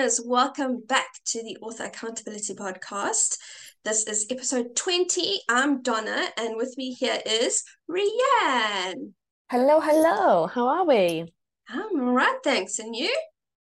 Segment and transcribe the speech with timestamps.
[0.00, 3.36] listeners, welcome back to the Author Accountability Podcast.
[3.84, 5.42] This is episode 20.
[5.46, 9.12] I'm Donna, and with me here is Rhianne.
[9.50, 10.46] Hello, hello.
[10.46, 11.30] How are we?
[11.68, 12.78] I'm all right, thanks.
[12.78, 13.14] And you?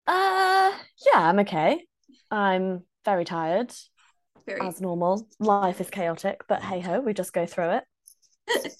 [0.06, 0.72] Uh,
[1.06, 1.86] yeah, I'm okay.
[2.30, 3.72] I'm very tired,
[4.44, 4.60] Very.
[4.68, 5.26] as normal.
[5.40, 8.74] Life is chaotic, but hey ho, we just go through it.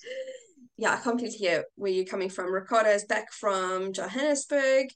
[0.77, 2.53] yeah, I completely hear where you're coming from.
[2.53, 4.89] Ricardo's back from Johannesburg,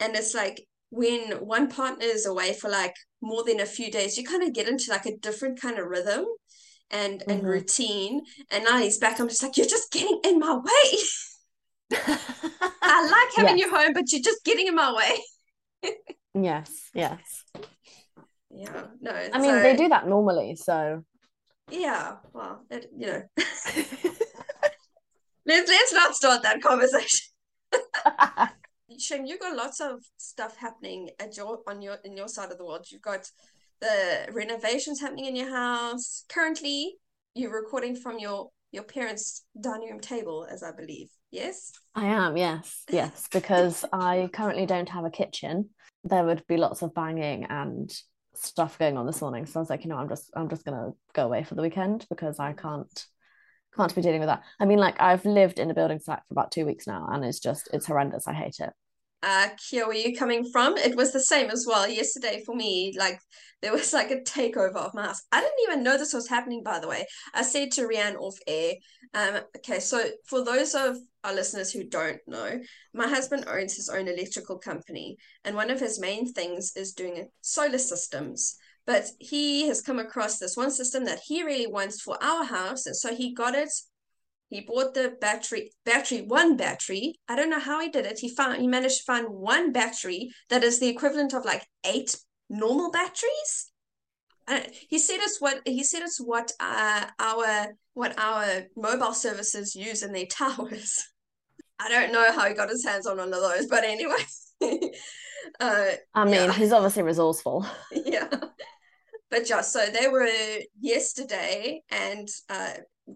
[0.00, 4.16] and it's like when one partner is away for like more than a few days,
[4.18, 6.24] you kind of get into like a different kind of rhythm
[6.90, 7.46] and and Mhm.
[7.46, 8.22] routine.
[8.50, 9.18] And now he's back.
[9.20, 10.98] I'm just like, you're just getting in my way.
[12.82, 13.66] I like having Yes.
[13.66, 15.92] you home, but you're just getting in my way.
[16.34, 17.44] Yes, yes.
[18.50, 19.10] Yeah, no.
[19.12, 21.04] I mean, so- they do that normally, so
[21.70, 23.22] Yeah, well, it, you know,
[25.46, 27.26] let's let's not start that conversation.
[29.00, 32.58] Shane, you've got lots of stuff happening at your on your in your side of
[32.58, 32.86] the world.
[32.90, 33.30] You've got
[33.80, 36.24] the renovations happening in your house.
[36.28, 36.96] Currently,
[37.34, 41.08] you're recording from your your parents' dining room table, as I believe.
[41.30, 41.72] Yes.
[41.94, 45.70] I am, yes, yes, because I currently don't have a kitchen.
[46.04, 47.92] There would be lots of banging and
[48.34, 49.46] stuff going on this morning.
[49.46, 51.62] So I was like, you know, I'm just I'm just gonna go away for the
[51.62, 53.06] weekend because I can't
[53.76, 54.42] can't be dealing with that.
[54.58, 57.24] I mean, like I've lived in a building site for about two weeks now, and
[57.24, 58.26] it's just it's horrendous.
[58.26, 58.70] I hate it.
[59.22, 60.76] Uh, you coming from?
[60.76, 62.94] It was the same as well yesterday for me.
[62.98, 63.18] Like
[63.62, 65.22] there was like a takeover of my house.
[65.30, 67.06] I didn't even know this was happening, by the way.
[67.34, 68.74] I said to Rhianne off air,
[69.14, 72.60] um, okay, so for those of our listeners who don't know,
[72.94, 77.28] my husband owns his own electrical company, and one of his main things is doing
[77.42, 78.56] solar systems.
[78.86, 82.86] But he has come across this one system that he really wants for our house,
[82.86, 83.70] and so he got it
[84.50, 87.14] he bought the battery, battery, one battery.
[87.28, 88.18] I don't know how he did it.
[88.18, 92.16] He found, he managed to find one battery that is the equivalent of like eight
[92.50, 93.70] normal batteries.
[94.48, 99.76] Uh, he said it's what he said it's what uh, our what our mobile services
[99.76, 101.06] use in their towers.
[101.78, 104.24] I don't know how he got his hands on one of those, but anyway.
[105.60, 105.84] uh,
[106.14, 106.52] I mean, Yeah.
[106.52, 107.64] he's obviously resourceful.
[107.92, 108.28] yeah.
[109.30, 110.28] But yeah, so they were
[110.80, 112.74] yesterday and uh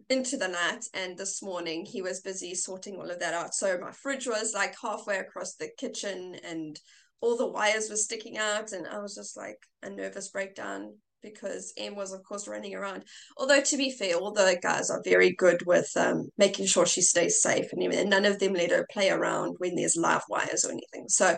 [0.09, 3.55] into the night and this morning he was busy sorting all of that out.
[3.55, 6.79] So my fridge was like halfway across the kitchen and
[7.21, 11.73] all the wires were sticking out and I was just like a nervous breakdown because
[11.79, 13.05] Em was of course running around.
[13.37, 17.03] Although to be fair, all the guys are very good with um making sure she
[17.03, 20.73] stays safe and none of them let her play around when there's live wires or
[20.73, 21.09] anything.
[21.09, 21.37] So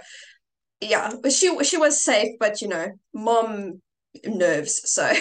[0.81, 3.81] yeah, but she she was safe, but you know, mom
[4.25, 4.81] nerves.
[4.85, 5.13] So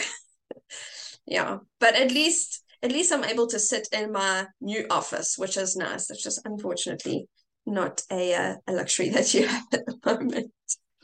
[1.28, 5.57] yeah, but at least at least I'm able to sit in my new office, which
[5.57, 6.09] is nice.
[6.09, 7.28] It's just unfortunately
[7.66, 10.51] not a uh, a luxury that you have at the moment.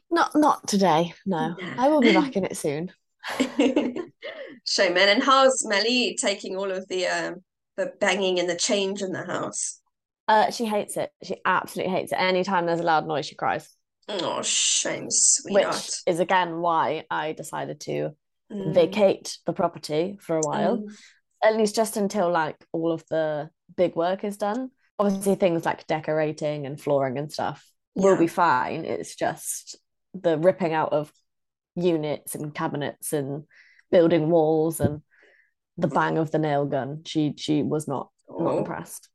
[0.09, 1.56] Not not today, no.
[1.59, 1.74] No.
[1.78, 2.91] I will be back in it soon.
[4.66, 5.09] Shame, man.
[5.09, 7.44] And how's Melly taking all of the um
[7.78, 9.79] the banging and the change in the house?
[10.28, 11.12] Uh, she hates it.
[11.23, 12.19] She absolutely hates it.
[12.19, 13.68] Anytime there's a loud noise, she cries,
[14.22, 15.08] Oh, shame,
[15.46, 18.12] which is again why I decided to
[18.52, 18.74] Mm.
[18.74, 20.78] vacate the property for a while.
[20.80, 20.94] Mm.
[21.44, 24.70] at least just until like all of the big work is done.
[25.00, 28.84] Obviously, things like decorating and flooring and stuff will be fine.
[28.86, 29.78] It's just
[30.14, 31.12] the ripping out of
[31.76, 33.46] units and cabinets and
[33.90, 35.02] building walls and
[35.78, 37.04] the bang of the nail gun.
[37.06, 38.58] She she was not not Oh.
[38.60, 39.08] impressed.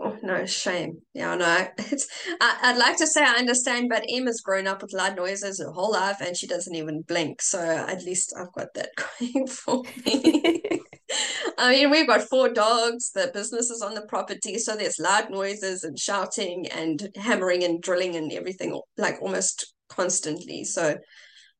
[0.00, 0.98] Oh no, shame.
[1.12, 1.66] Yeah, no.
[1.90, 2.06] It's
[2.40, 5.72] I, I'd like to say I understand, but Emma's grown up with loud noises her
[5.72, 7.42] whole life and she doesn't even blink.
[7.42, 10.62] So at least I've got that going for me.
[11.58, 15.30] I mean, we've got four dogs, the business is on the property, so there's loud
[15.30, 20.62] noises and shouting and hammering and drilling and everything like almost constantly.
[20.62, 20.96] So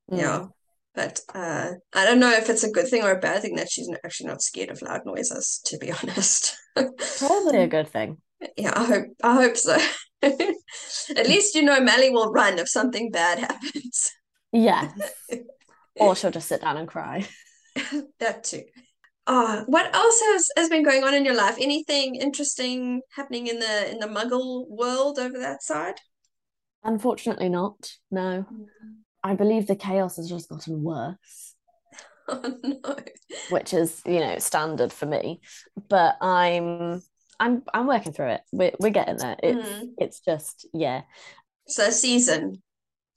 [0.09, 0.45] yeah.
[0.95, 3.69] But uh I don't know if it's a good thing or a bad thing that
[3.69, 6.55] she's actually not scared of loud noises, to be honest.
[7.17, 8.17] Probably a good thing.
[8.57, 9.77] Yeah, I hope I hope so.
[10.21, 14.11] At least you know Melly will run if something bad happens.
[14.51, 14.91] Yeah.
[15.99, 17.27] Or she'll just sit down and cry.
[18.21, 18.63] That too.
[19.27, 21.57] Ah, what else has, has been going on in your life?
[21.59, 25.95] Anything interesting happening in the in the Muggle world over that side?
[26.85, 27.91] Unfortunately not.
[28.09, 28.45] No.
[29.21, 31.55] I believe the chaos has just gotten worse.
[32.29, 32.95] Oh no.
[33.49, 35.41] which is you know standard for me
[35.89, 37.01] but i'm
[37.39, 39.89] i'm i'm working through it we're, we're getting there it's Mm.
[39.97, 41.01] it's just yeah
[41.67, 42.61] So season.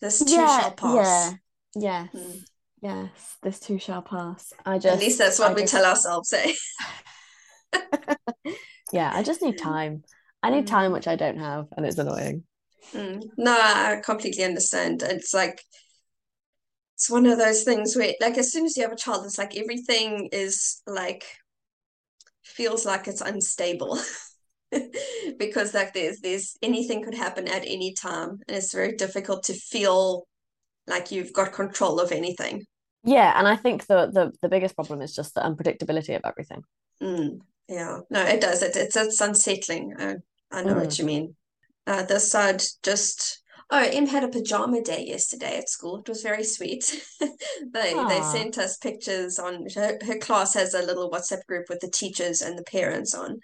[0.01, 1.35] This two yeah shall pass.
[1.75, 2.45] yeah yes Mm.
[2.83, 5.85] yes this two shall pass i just At least that's what I we just- tell
[5.85, 6.53] ourselves, eh?
[8.93, 10.03] yeah i just need time
[10.43, 10.71] i need Mm.
[10.71, 12.45] time which i don't have and it's annoying
[12.93, 13.23] Mm.
[13.39, 15.03] No, I completely understand.
[15.05, 15.63] It's like
[16.97, 19.39] it's one of those things where like as soon as you have a child, it's
[19.39, 21.25] like everything is like
[22.43, 23.99] feels like it's unstable.
[25.39, 29.53] because like there's there's anything could happen at any time and it's very difficult to
[29.53, 30.27] feel
[30.87, 32.65] like you've got control of anything.
[33.05, 36.63] Yeah and i think the the, the biggest problem is just the unpredictability of everything.
[37.03, 37.99] Mm, yeah.
[38.11, 38.63] No it does.
[38.63, 39.95] It, it's it's unsettling.
[39.99, 40.17] I,
[40.51, 40.81] I know mm.
[40.81, 41.37] what you mean.
[41.87, 43.42] Uh, this side just
[43.75, 46.01] Oh, Em had a pajama day yesterday at school.
[46.01, 47.03] It was very sweet.
[47.21, 48.07] they Aww.
[48.07, 51.91] they sent us pictures on her, her class has a little WhatsApp group with the
[51.91, 53.41] teachers and the parents on,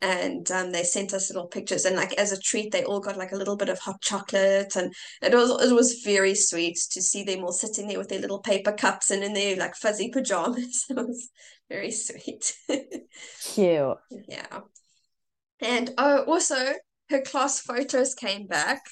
[0.00, 3.16] and um, they sent us little pictures and like as a treat they all got
[3.16, 4.92] like a little bit of hot chocolate and
[5.22, 8.40] it was it was very sweet to see them all sitting there with their little
[8.40, 11.30] paper cups and in their like fuzzy pajamas it was
[11.70, 12.56] very sweet
[13.42, 13.96] cute
[14.28, 14.60] yeah
[15.60, 16.74] and oh also
[17.08, 18.82] her class photos came back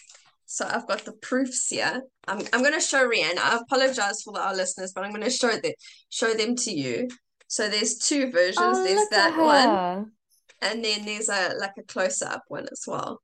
[0.46, 2.02] so I've got the proofs here.
[2.26, 3.38] I'm I'm going to show Rhianne.
[3.38, 5.73] I apologize for our listeners, but I'm going to show them
[6.11, 7.08] show them to you.
[7.49, 8.58] So there's two versions.
[8.58, 10.12] Oh, there's that one,
[10.61, 13.20] and then there's a like a close up one as well.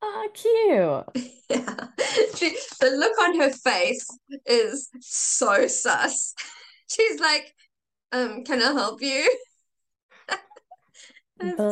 [0.00, 1.26] Oh, cute.
[1.50, 1.86] yeah.
[2.36, 4.06] She, the look on her face
[4.46, 6.34] is so sus.
[6.90, 7.52] She's like,
[8.12, 9.28] um, can I help you?
[11.40, 11.70] So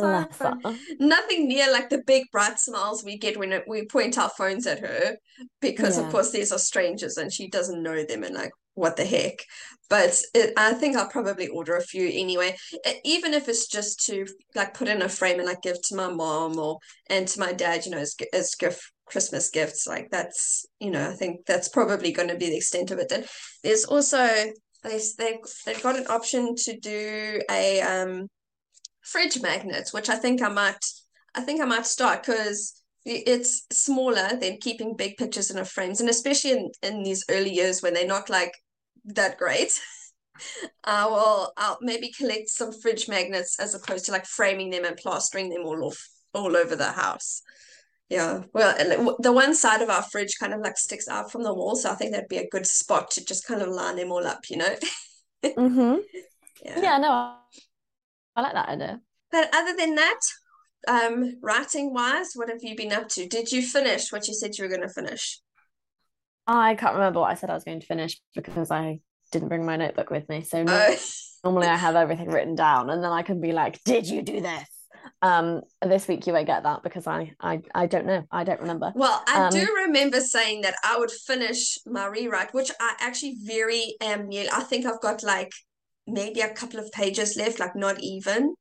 [0.99, 4.79] Nothing near like the big bright smiles we get when we point our phones at
[4.79, 5.17] her,
[5.61, 6.05] because yeah.
[6.05, 9.43] of course these are strangers and she doesn't know them and like what the heck.
[9.89, 12.55] But it, I think I'll probably order a few anyway,
[13.03, 14.25] even if it's just to
[14.55, 16.77] like put in a frame and like give to my mom or
[17.09, 19.87] and to my dad, you know, as as gift Christmas gifts.
[19.87, 23.11] Like that's you know I think that's probably going to be the extent of it.
[23.11, 23.25] And
[23.63, 24.27] there's also
[24.83, 28.27] they they they've got an option to do a um
[29.07, 30.83] fridge magnets, which I think I might
[31.35, 36.01] I think I might start because it's smaller than keeping big pictures in a frames,
[36.01, 38.53] and especially in, in these early years when they're not like
[39.05, 39.79] that great.
[40.83, 44.97] I will I'll maybe collect some fridge magnets as opposed to like framing them and
[44.97, 47.41] plastering them all off all over the house.
[48.09, 51.53] Yeah, well, the one side of our fridge kind of like sticks out from the
[51.53, 54.11] wall, so I think that'd be a good spot to just kind of line them
[54.11, 54.75] all up, you know.
[55.43, 55.95] mm-hmm.
[56.63, 56.81] Yeah.
[56.81, 57.35] yeah, no,
[58.37, 59.01] I like that idea.
[59.31, 60.19] But other than that,
[60.87, 63.27] um, writing wise, what have you been up to?
[63.27, 65.41] Did you finish what you said you were going to finish?
[66.45, 68.99] I can't remember what I said I was going to finish because I
[69.31, 70.43] didn't bring my notebook with me.
[70.43, 70.95] So oh.
[71.43, 74.39] normally I have everything written down and then I can be like, did you do
[74.39, 74.69] this?
[75.21, 78.23] Um, this week you won't get that because I I, I don't know.
[78.29, 78.93] I don't remember.
[78.95, 83.37] Well, I um, do remember saying that I would finish my rewrite, which I actually
[83.41, 84.47] very am near.
[84.53, 85.51] I think I've got like
[86.07, 88.55] maybe a couple of pages left, like not even.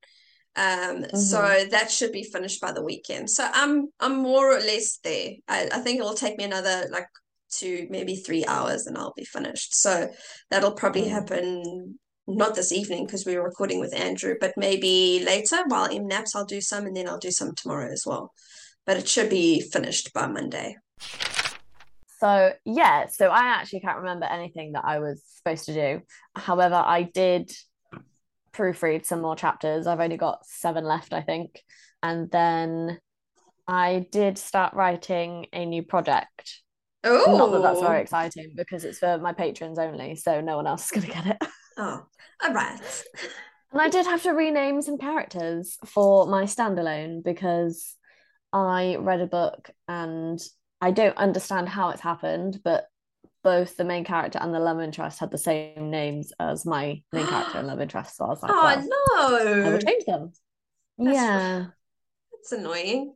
[0.57, 1.17] Um, mm-hmm.
[1.17, 3.29] so that should be finished by the weekend.
[3.31, 5.33] So I'm I'm more or less there.
[5.49, 7.09] I, I think it'll take me another like
[7.51, 9.75] two, maybe three hours and I'll be finished.
[9.77, 10.09] So
[10.51, 11.11] that'll probably mm-hmm.
[11.11, 16.09] happen not this evening because we were recording with Andrew, but maybe later while Em
[16.09, 18.33] naps, I'll do some and then I'll do some tomorrow as well.
[18.85, 20.77] But it should be finished by Monday.
[22.19, 26.03] So yeah, so I actually can't remember anything that I was supposed to do.
[26.35, 27.53] However, I did
[28.53, 29.87] proofread some more chapters.
[29.87, 31.61] I've only got seven left, I think.
[32.03, 32.99] And then
[33.69, 36.61] I did start writing a new project.
[37.05, 40.67] Oh, not that that's very exciting because it's for my patrons only, so no one
[40.67, 41.49] else is going to get it.
[41.79, 42.07] Oh,
[42.43, 43.05] all right.
[43.71, 47.95] and I did have to rename some characters for my standalone because
[48.51, 50.41] I read a book and
[50.81, 52.87] I don't understand how it's happened, but
[53.43, 57.27] both the main character and the love interest had the same names as my main
[57.27, 58.17] character and love interest.
[58.17, 60.33] So I was like, oh well, no, I will change them.
[60.99, 61.67] That's, yeah,
[62.33, 63.15] that's annoying.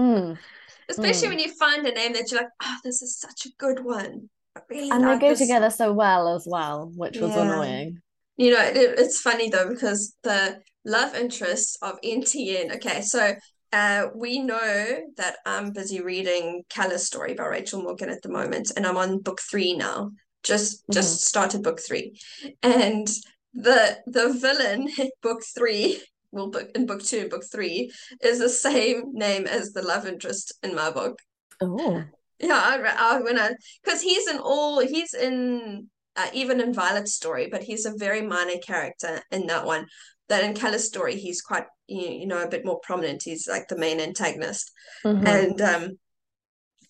[0.00, 0.38] Mm.
[0.88, 1.30] Especially mm.
[1.30, 4.28] when you find a name that you're like, oh, this is such a good one.
[4.68, 7.42] Really and like they go together so well as well, which was yeah.
[7.42, 8.00] annoying.
[8.36, 12.76] You know, it, it's funny though because the love interest of NTN.
[12.76, 13.34] Okay, so
[13.72, 18.70] uh, we know that I'm busy reading Calla's story by Rachel Morgan at the moment,
[18.76, 20.12] and I'm on book three now.
[20.42, 20.92] Just mm-hmm.
[20.92, 22.20] just started book three,
[22.62, 23.08] and
[23.54, 26.02] the the villain in book three,
[26.32, 27.90] well, book in book two, book three,
[28.22, 31.18] is the same name as the love interest in my book.
[31.60, 32.04] Oh,
[32.38, 33.52] yeah, I, I when I
[33.82, 38.20] because he's in all he's in uh, even in Violet's story, but he's a very
[38.20, 39.86] minor character in that one
[40.28, 43.22] that in Calla's story he's quite you know a bit more prominent.
[43.22, 44.70] He's like the main antagonist,
[45.04, 45.26] mm-hmm.
[45.26, 45.98] and um,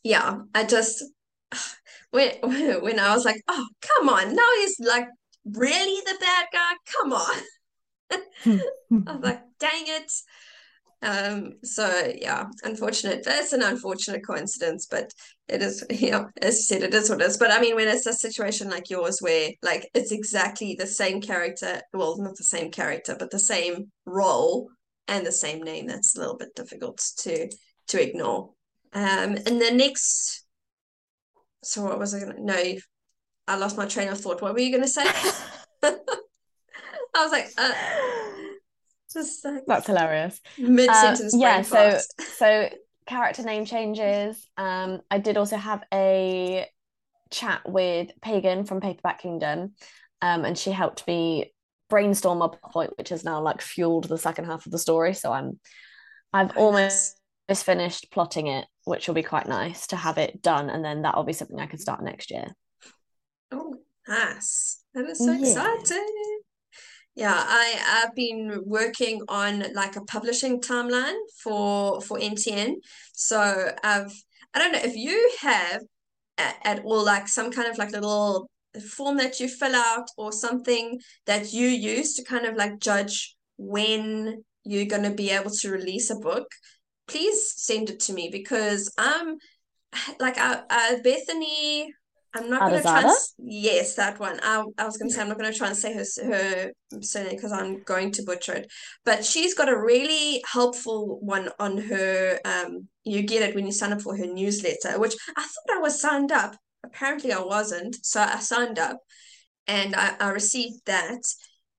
[0.02, 1.04] yeah, I just
[2.10, 5.06] when when I was like, oh come on, now he's like
[5.44, 6.72] really the bad guy.
[7.00, 7.40] Come on.
[9.06, 10.12] I was like, dang it.
[11.02, 13.24] Um, so yeah, unfortunate.
[13.24, 15.10] That's an unfortunate coincidence, but
[15.48, 17.36] it is, you know, as you said, it is what it is.
[17.36, 21.20] But I mean, when it's a situation like yours where like it's exactly the same
[21.20, 24.68] character, well, not the same character, but the same role
[25.08, 27.50] and the same name, that's a little bit difficult to
[27.88, 28.50] to ignore.
[28.92, 30.44] Um, and the next,
[31.64, 32.38] so what was I gonna?
[32.38, 32.62] No,
[33.48, 34.40] I lost my train of thought.
[34.40, 35.04] What were you gonna say?
[37.14, 37.72] I was like, uh,
[39.12, 40.40] just like That's hilarious.
[40.58, 41.34] mid sentence.
[41.34, 42.00] Um, yeah, so
[42.36, 42.68] so
[43.06, 44.48] character name changes.
[44.56, 46.66] Um, I did also have a
[47.30, 49.74] chat with Pagan from Paperback Kingdom,
[50.20, 51.52] um, and she helped me
[51.88, 55.14] brainstorm a point, which has now like fueled the second half of the story.
[55.14, 55.58] So I'm,
[56.32, 60.70] I've almost just finished plotting it, which will be quite nice to have it done,
[60.70, 62.46] and then that will be something I can start next year.
[63.50, 63.76] Oh,
[64.08, 64.82] nice.
[64.94, 65.38] That is so Yeah.
[65.38, 66.41] exciting.
[67.14, 72.76] Yeah, I I've been working on like a publishing timeline for for NTN.
[73.12, 74.12] So I've
[74.54, 75.82] I don't know if you have
[76.38, 78.48] at, at all like some kind of like little
[78.96, 83.36] form that you fill out or something that you use to kind of like judge
[83.58, 86.46] when you're going to be able to release a book.
[87.06, 89.36] Please send it to me because I'm
[90.20, 91.92] like uh, uh Bethany
[92.34, 94.40] I'm not going to try and yes that one.
[94.42, 96.72] I, I was going to say I'm not going to try and say her her
[97.00, 98.72] surname because I'm going to butcher it.
[99.04, 103.72] But she's got a really helpful one on her um you get it when you
[103.72, 106.56] sign up for her newsletter which I thought I was signed up.
[106.84, 108.98] Apparently I wasn't so I signed up
[109.66, 111.20] and I, I received that.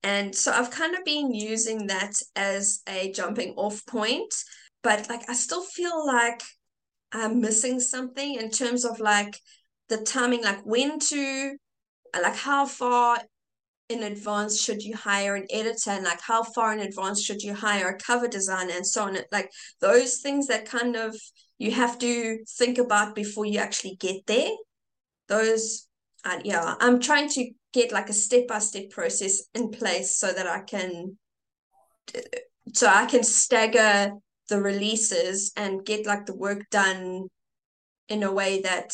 [0.03, 4.33] And so I've kind of been using that as a jumping off point
[4.83, 6.41] but like I still feel like
[7.11, 9.39] I'm missing something in terms of like
[9.89, 11.57] the timing, like when to,
[12.21, 13.19] like how far
[13.89, 17.53] in advance should you hire an editor and like how far in advance should you
[17.53, 19.17] hire a cover designer and so on.
[19.31, 21.15] Like those things that kind of
[21.57, 24.51] you have to think about before you actually get there.
[25.27, 25.87] Those,
[26.25, 30.31] uh, yeah, I'm trying to get like a step by step process in place so
[30.31, 31.17] that I can,
[32.73, 34.13] so I can stagger
[34.49, 37.27] the releases and get like the work done
[38.09, 38.93] in a way that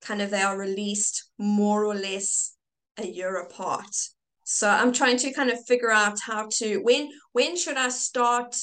[0.00, 2.54] kind of they are released more or less
[2.98, 3.94] a year apart.
[4.44, 8.56] So I'm trying to kind of figure out how to when when should I start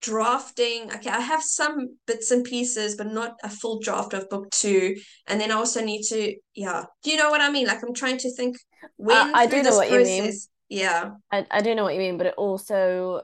[0.00, 0.92] drafting?
[0.92, 4.96] Okay, I have some bits and pieces, but not a full draft of book two.
[5.28, 6.84] And then I also need to, yeah.
[7.02, 7.66] Do you know what I mean?
[7.66, 8.56] Like I'm trying to think
[8.96, 10.22] when I through do know what you mean.
[10.22, 10.48] process.
[10.68, 11.10] Yeah.
[11.30, 13.22] I, I do know what you mean, but it also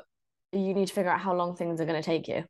[0.52, 2.44] you need to figure out how long things are going to take you.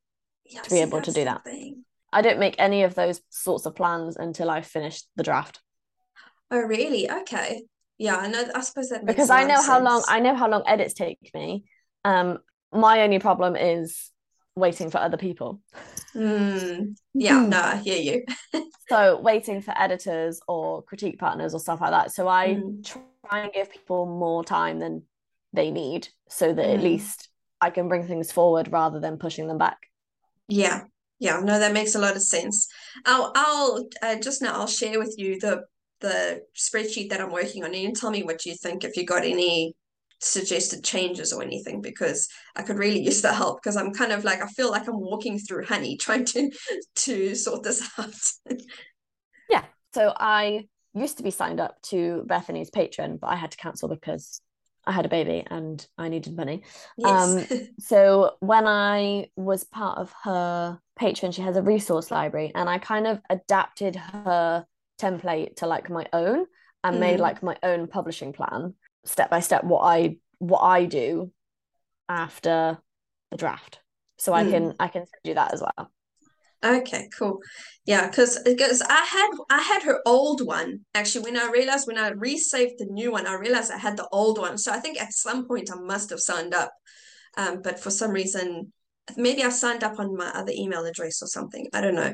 [0.44, 1.44] Yeah, To be see, able to do that.
[1.44, 1.84] thing.
[2.12, 5.60] I don't make any of those sorts of plans until I've finished the draft
[6.50, 7.10] Oh, really?
[7.10, 7.62] Okay.
[7.98, 8.44] Yeah, I know.
[8.54, 10.02] I suppose that makes because I know of how long.
[10.08, 11.64] I know how long edits take me.
[12.04, 12.38] Um,
[12.72, 14.10] my only problem is
[14.54, 15.60] waiting for other people.
[16.14, 16.92] Hmm.
[17.14, 18.24] Yeah, no, I hear you.
[18.88, 22.10] So waiting for editors or critique partners or stuff like that.
[22.10, 22.82] So I Mm.
[22.82, 25.02] try and give people more time than
[25.52, 26.84] they need so that at Mm.
[26.84, 27.28] least
[27.60, 29.76] I can bring things forward rather than pushing them back.
[30.48, 30.84] Yeah,
[31.18, 32.68] yeah, no, that makes a lot of sense.
[33.04, 35.64] I'll I'll uh, just now I'll share with you the
[36.00, 39.24] the spreadsheet that I'm working on, and tell me what you think if you got
[39.24, 39.74] any
[40.20, 44.24] suggested changes or anything, because I could really use the help because I'm kind of
[44.24, 46.50] like I feel like I'm walking through honey trying to
[46.96, 48.56] to sort this out.
[49.50, 49.64] Yeah.
[49.94, 53.88] So I used to be signed up to Bethany's Patreon, but I had to cancel
[53.88, 54.42] because
[54.88, 56.62] I had a baby and I needed money.
[56.96, 57.36] Yes.
[57.80, 62.78] So when I was part of her Patreon, she has a resource library, and I
[62.78, 64.66] kind of adapted her
[65.00, 66.46] template to like my own
[66.82, 67.22] and made Mm.
[67.22, 71.30] like my own publishing plan, step by step, what I what I do
[72.08, 72.78] after
[73.30, 73.80] the draft.
[74.16, 74.50] So I Mm.
[74.50, 75.92] can I can do that as well.
[76.64, 77.40] Okay, cool.
[77.84, 81.98] Yeah, because because I had I had her old one actually when I realized when
[81.98, 84.58] I resaved the new one, I realized I had the old one.
[84.58, 86.72] So I think at some point I must have signed up.
[87.36, 88.72] Um, but for some reason,
[89.16, 91.68] maybe I signed up on my other email address or something.
[91.72, 92.12] I don't know.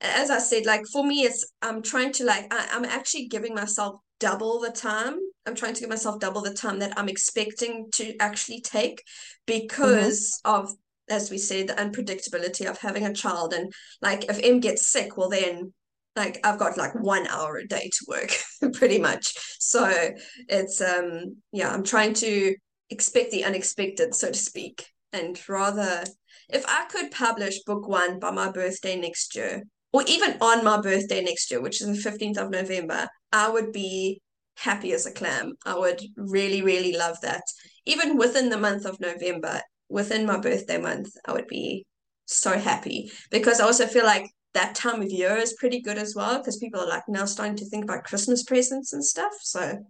[0.00, 3.54] As I said, like for me, it's I'm trying to like I, I'm actually giving
[3.54, 5.18] myself double the time.
[5.46, 9.02] I'm trying to give myself double the time that I'm expecting to actually take
[9.46, 10.74] because of,
[11.08, 13.52] as we said, the unpredictability of having a child.
[13.52, 13.72] And
[14.02, 15.72] like if Em gets sick, well then
[16.14, 18.30] like I've got like one hour a day to work,
[18.74, 19.34] pretty much.
[19.58, 20.10] So
[20.48, 22.54] it's um yeah, I'm trying to
[22.90, 26.04] expect the unexpected, so to speak, and rather
[26.48, 30.80] if I could publish book one by my birthday next year, or even on my
[30.80, 34.20] birthday next year, which is the 15th of November, I would be
[34.56, 35.54] happy as a clam.
[35.64, 37.42] I would really, really love that.
[37.84, 41.86] Even within the month of November, within my birthday month, I would be
[42.26, 46.14] so happy because I also feel like that time of year is pretty good as
[46.14, 49.32] well because people are like now starting to think about Christmas presents and stuff.
[49.42, 49.84] So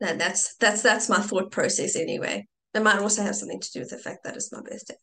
[0.00, 2.46] that, that's that's that's my thought process anyway.
[2.74, 4.96] It might also have something to do with the fact that it's my birthday.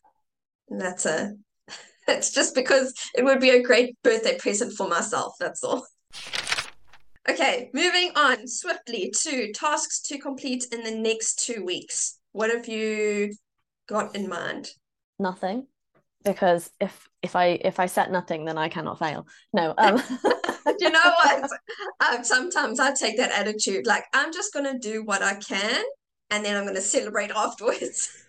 [0.70, 1.34] And that's a
[2.08, 5.86] it's just because it would be a great birthday present for myself, that's all.
[7.30, 12.20] Okay, moving on swiftly to tasks to complete in the next two weeks.
[12.32, 13.34] What have you
[13.88, 14.70] got in mind?
[15.20, 15.68] Nothing,
[16.24, 19.28] because if if I if I set nothing, then I cannot fail.
[19.54, 19.74] No.
[19.78, 20.02] Um.
[20.80, 21.50] you know what?
[22.06, 25.84] Um, sometimes I take that attitude, like I'm just gonna do what I can,
[26.30, 28.12] and then I'm gonna celebrate afterwards.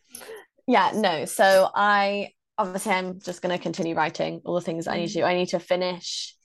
[0.70, 0.90] Yeah.
[0.94, 1.24] No.
[1.24, 5.22] So I obviously I'm just gonna continue writing all the things I need to.
[5.22, 6.36] I need to finish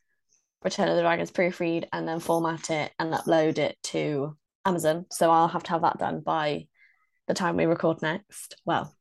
[0.64, 5.08] Return of the Dragons proofread and then format it and upload it to Amazon.
[5.12, 6.68] So I'll have to have that done by
[7.28, 8.56] the time we record next.
[8.66, 8.96] Well,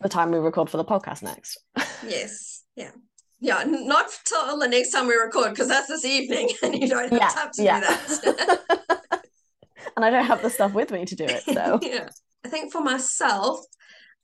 [0.00, 1.58] the time we record for the podcast next.
[2.06, 2.62] yes.
[2.74, 2.90] Yeah.
[3.40, 3.64] Yeah.
[3.66, 7.20] Not till the next time we record because that's this evening and you don't have
[7.20, 7.80] yeah, time to yeah.
[7.80, 9.24] do that.
[9.96, 11.42] and I don't have the stuff with me to do it.
[11.42, 12.08] So yeah.
[12.44, 13.60] I think for myself,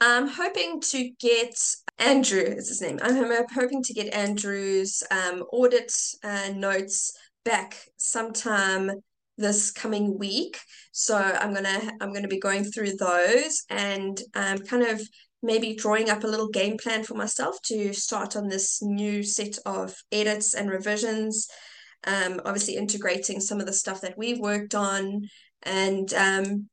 [0.00, 1.55] I'm hoping to get
[1.99, 2.99] Andrew is his name.
[3.02, 5.93] I'm hoping to get Andrew's um, audit
[6.25, 8.91] uh, notes back sometime
[9.38, 10.59] this coming week.
[10.93, 15.00] So I'm gonna I'm gonna be going through those and um, kind of
[15.42, 19.58] maybe drawing up a little game plan for myself to start on this new set
[19.66, 21.49] of edits and revisions.
[22.04, 25.28] Um, obviously integrating some of the stuff that we've worked on
[25.62, 26.68] and um,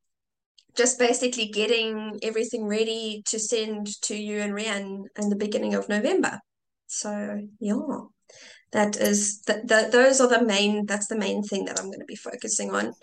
[0.76, 5.90] just basically getting everything ready to send to you and Rian in the beginning of
[5.90, 6.40] November.
[6.88, 8.00] So yeah,
[8.72, 9.68] that is that.
[9.68, 10.86] The, those are the main.
[10.86, 12.94] That's the main thing that I'm going to be focusing on.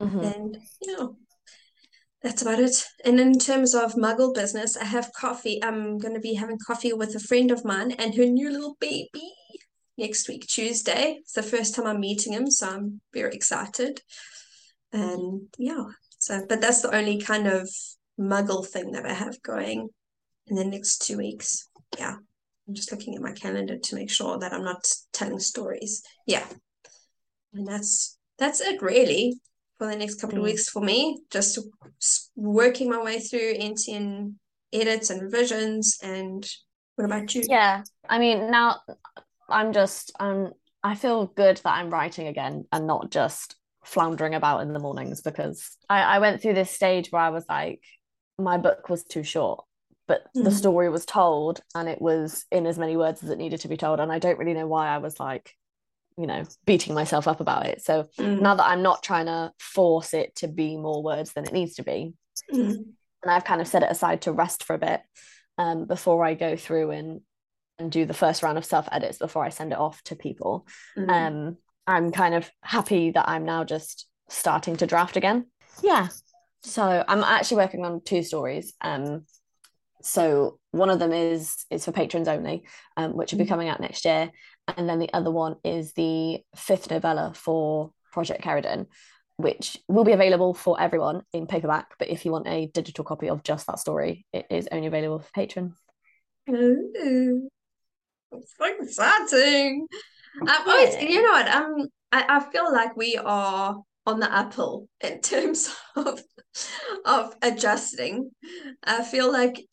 [0.00, 0.20] Mm-hmm.
[0.20, 1.06] And yeah,
[2.22, 2.84] that's about it.
[3.04, 5.62] And in terms of Muggle business, I have coffee.
[5.62, 8.76] I'm going to be having coffee with a friend of mine and her new little
[8.80, 9.32] baby
[9.98, 11.18] next week Tuesday.
[11.20, 14.00] It's the first time I'm meeting him, so I'm very excited.
[14.92, 15.84] And yeah,
[16.18, 17.68] so, but that's the only kind of
[18.18, 19.88] muggle thing that I have going
[20.46, 21.68] in the next two weeks.
[21.98, 22.16] Yeah.
[22.68, 26.02] I'm just looking at my calendar to make sure that I'm not telling stories.
[26.26, 26.44] Yeah.
[27.52, 29.40] And that's that's it really
[29.82, 30.38] for the next couple mm.
[30.38, 31.20] of weeks for me.
[31.30, 31.58] Just
[32.36, 34.34] working my way through NTN
[34.72, 36.48] edits and revisions and
[36.94, 37.42] what about you?
[37.48, 37.82] Yeah.
[38.08, 38.80] I mean now
[39.48, 40.52] I'm just um
[40.84, 45.20] I feel good that I'm writing again and not just floundering about in the mornings
[45.20, 47.82] because I, I went through this stage where I was like,
[48.38, 49.64] my book was too short,
[50.06, 50.44] but mm.
[50.44, 53.68] the story was told and it was in as many words as it needed to
[53.68, 53.98] be told.
[53.98, 55.54] And I don't really know why I was like,
[56.18, 57.82] you know, beating myself up about it.
[57.82, 58.40] So mm.
[58.40, 61.74] now that I'm not trying to force it to be more words than it needs
[61.74, 62.14] to be,
[62.52, 62.74] mm.
[62.76, 65.00] and I've kind of set it aside to rest for a bit
[65.58, 67.20] um, before I go through and
[67.78, 70.66] and do the first round of self edits before I send it off to people.
[70.96, 71.10] Mm.
[71.10, 75.46] Um, I'm kind of happy that I'm now just starting to draft again.
[75.82, 76.08] Yeah.
[76.62, 78.72] So I'm actually working on two stories.
[78.80, 79.26] Um,
[80.02, 82.64] so one of them is is for patrons only,
[82.96, 83.52] um, which will be mm-hmm.
[83.52, 84.30] coming out next year,
[84.68, 88.86] and then the other one is the fifth novella for Project Cerridon,
[89.36, 91.94] which will be available for everyone in paperback.
[91.98, 95.20] But if you want a digital copy of just that story, it is only available
[95.20, 95.76] for patrons.
[96.50, 97.48] Ooh,
[98.32, 99.86] so exciting!
[100.40, 100.48] Um,
[101.00, 101.48] you know what?
[101.48, 106.20] Um, I, I feel like we are on the apple in terms of
[107.04, 108.30] of adjusting.
[108.82, 109.64] I feel like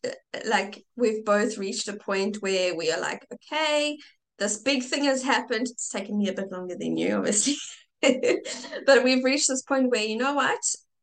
[0.46, 3.98] like we've both reached a point where we are like, okay,
[4.40, 5.68] this big thing has happened.
[5.68, 7.56] It's taken me a bit longer than you, obviously,
[8.02, 10.58] but we've reached this point where you know what,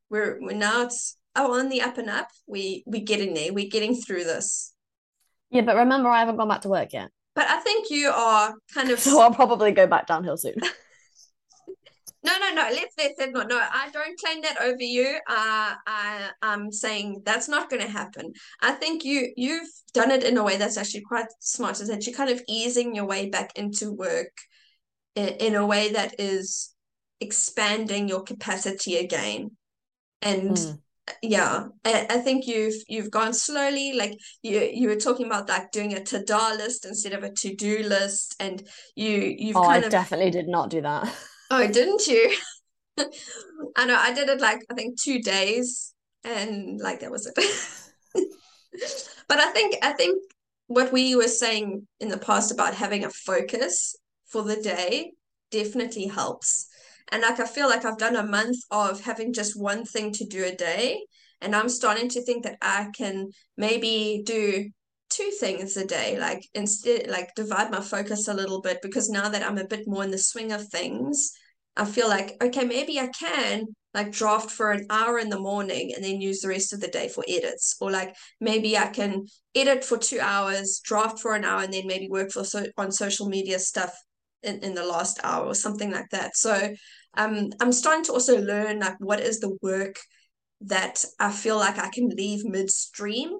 [0.09, 2.27] we're we're now it's oh on the up and up.
[2.47, 3.53] We we getting there.
[3.53, 4.73] We're getting through this.
[5.51, 7.09] Yeah, but remember, I haven't gone back to work yet.
[7.35, 8.99] But I think you are kind of.
[8.99, 10.55] So I'll probably go back downhill soon.
[12.23, 12.69] no, no, no.
[12.71, 13.47] Let's let's not.
[13.47, 15.17] No, I don't claim that over you.
[15.29, 18.33] Uh, I I'm saying that's not going to happen.
[18.61, 21.79] I think you you've done it in a way that's actually quite smart.
[21.79, 24.35] Is that you're kind of easing your way back into work
[25.15, 26.73] in, in a way that is
[27.19, 29.51] expanding your capacity again,
[30.21, 30.51] and.
[30.51, 30.79] Mm
[31.21, 35.71] yeah I, I think you've you've gone slowly like you you were talking about like
[35.71, 38.61] doing a to-do list instead of a to-do list and
[38.95, 41.09] you you've oh, kind I of definitely did not do that
[41.51, 42.35] oh didn't you
[43.75, 47.35] I know I did it like I think two days and like that was it
[49.27, 50.21] but I think I think
[50.67, 55.11] what we were saying in the past about having a focus for the day
[55.51, 56.67] definitely helps
[57.09, 60.25] and like I feel like I've done a month of having just one thing to
[60.25, 61.03] do a day.
[61.39, 64.69] And I'm starting to think that I can maybe do
[65.09, 69.29] two things a day, like instead, like divide my focus a little bit because now
[69.29, 71.31] that I'm a bit more in the swing of things,
[71.75, 75.93] I feel like, okay, maybe I can like draft for an hour in the morning
[75.95, 77.75] and then use the rest of the day for edits.
[77.79, 81.87] Or like maybe I can edit for two hours, draft for an hour, and then
[81.87, 83.93] maybe work for so on social media stuff
[84.43, 86.35] in, in the last hour or something like that.
[86.35, 86.73] So
[87.15, 89.95] um I'm starting to also learn like what is the work
[90.61, 93.37] that I feel like I can leave midstream.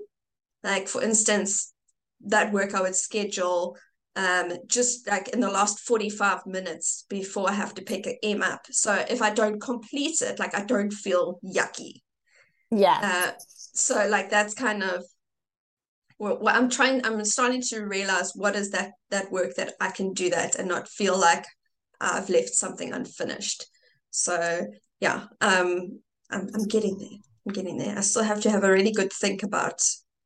[0.64, 1.74] Like for instance,
[2.26, 3.78] that work I would schedule
[4.18, 8.42] um, just like in the last 45 minutes before I have to pick an M
[8.42, 8.66] up.
[8.72, 12.02] So if I don't complete it, like I don't feel yucky.
[12.72, 13.00] Yeah.
[13.02, 15.04] Uh, so like that's kind of
[16.18, 19.92] what, what I'm trying, I'm starting to realize what is that that work that I
[19.92, 21.46] can do that and not feel like
[22.02, 23.66] I've left something unfinished.
[24.10, 24.66] So
[25.00, 26.00] yeah, um,
[26.32, 27.20] I'm I'm getting there.
[27.46, 27.96] I'm getting there.
[27.96, 29.80] I still have to have a really good think about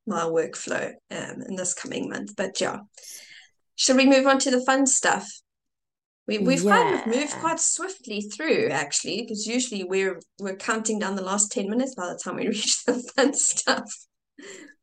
[0.07, 2.35] my workflow um, in this coming month.
[2.35, 2.79] But yeah,
[3.75, 5.27] should we move on to the fun stuff?
[6.27, 6.83] We we've yeah.
[6.83, 11.51] kind of moved quite swiftly through actually, because usually we're we're counting down the last
[11.51, 13.91] 10 minutes by the time we reach the fun stuff.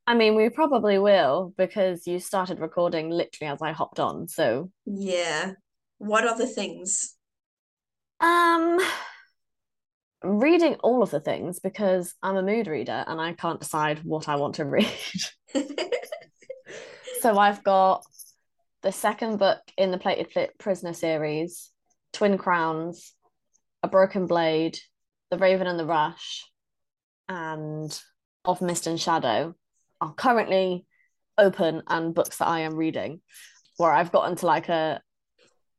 [0.07, 4.27] I mean, we probably will because you started recording literally as I hopped on.
[4.27, 5.53] So yeah.
[5.99, 7.15] What are the things?
[8.21, 8.81] Um
[10.23, 14.29] reading all of the things because I'm a mood reader and I can't decide what
[14.29, 14.89] I want to read.
[17.21, 18.05] so I've got
[18.83, 21.71] the second book in the Plated Prisoner series,
[22.13, 23.15] Twin Crowns,
[23.83, 24.79] A Broken Blade,
[25.31, 26.45] The Raven and the Rush,
[27.29, 27.99] and
[28.45, 29.55] Of Mist and Shadow
[30.01, 30.87] are currently
[31.37, 33.21] open and books that I am reading,
[33.77, 35.01] where I've gotten to like a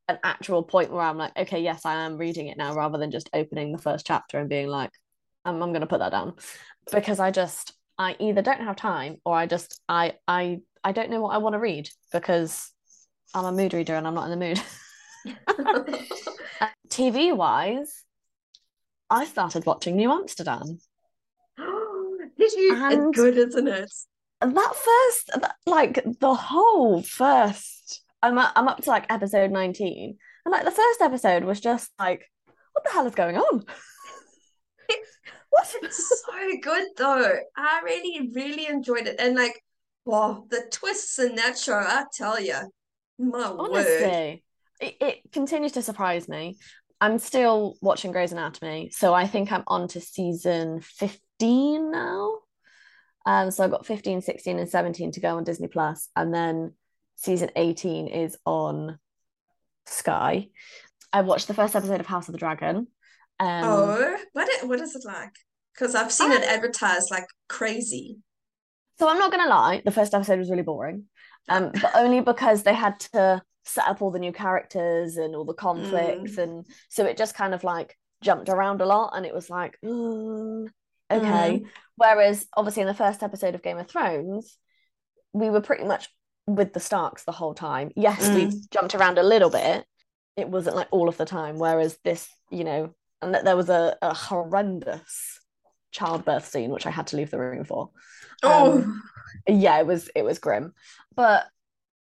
[0.10, 3.12] an actual point where I'm like, okay, yes, I am reading it now, rather than
[3.12, 4.92] just opening the first chapter and being like,
[5.46, 6.34] I'm, I'm going to put that down,
[6.92, 11.10] because I just I either don't have time or I just I I I don't
[11.10, 12.72] know what I want to read because
[13.34, 14.62] I'm a mood reader and I'm not in the mood.
[16.90, 18.04] TV wise,
[19.10, 20.80] I started watching New Amsterdam.
[22.38, 22.76] Did you?
[22.76, 23.92] And it's good, isn't it?
[24.42, 25.32] That first,
[25.66, 27.79] like the whole first,
[28.22, 31.92] I'm up, I'm up to like episode 19, and like the first episode was just
[32.00, 32.30] like,
[32.74, 33.64] what the hell is going on?
[35.50, 35.76] what?
[35.84, 37.38] It's so good though.
[37.56, 39.64] I really, really enjoyed it, and like,
[40.06, 42.58] wow, the twists in that show, I tell you,
[43.18, 44.44] my Honestly,
[44.80, 46.58] it, it continues to surprise me.
[47.02, 52.40] I'm still watching Grey's Anatomy, so I think I'm on to season 15 now.
[53.26, 56.74] Um, so I've got 15, 16, and 17 to go on Disney Plus, and then
[57.20, 59.00] season 18 is on
[59.86, 60.48] Sky.
[61.12, 62.88] I watched the first episode of House of the Dragon.
[63.40, 64.50] Um, oh, what?
[64.68, 65.34] What is it like?
[65.74, 68.18] Because I've seen it advertised like crazy.
[69.00, 71.06] So I'm not gonna lie, the first episode was really boring
[71.50, 75.46] um, but only because they had to set up all the new characters and all
[75.46, 76.44] the conflicts, mm.
[76.44, 79.78] and so it just kind of like jumped around a lot, and it was like,
[79.84, 80.68] mm,
[81.12, 81.62] okay.
[81.62, 81.66] Mm.
[81.96, 84.58] Whereas obviously in the first episode of Game of Thrones,
[85.34, 86.08] we were pretty much
[86.56, 87.92] with the Starks the whole time.
[87.96, 88.70] Yes, we mm.
[88.72, 89.86] jumped around a little bit.
[90.38, 91.58] It wasn't like all of the time.
[91.58, 95.40] Whereas this, you know, and there was a, a horrendous
[95.92, 97.90] childbirth scene which I had to leave the room for.
[98.44, 99.02] Oh, um,
[99.48, 100.74] yeah, it was it was grim,
[101.16, 101.46] but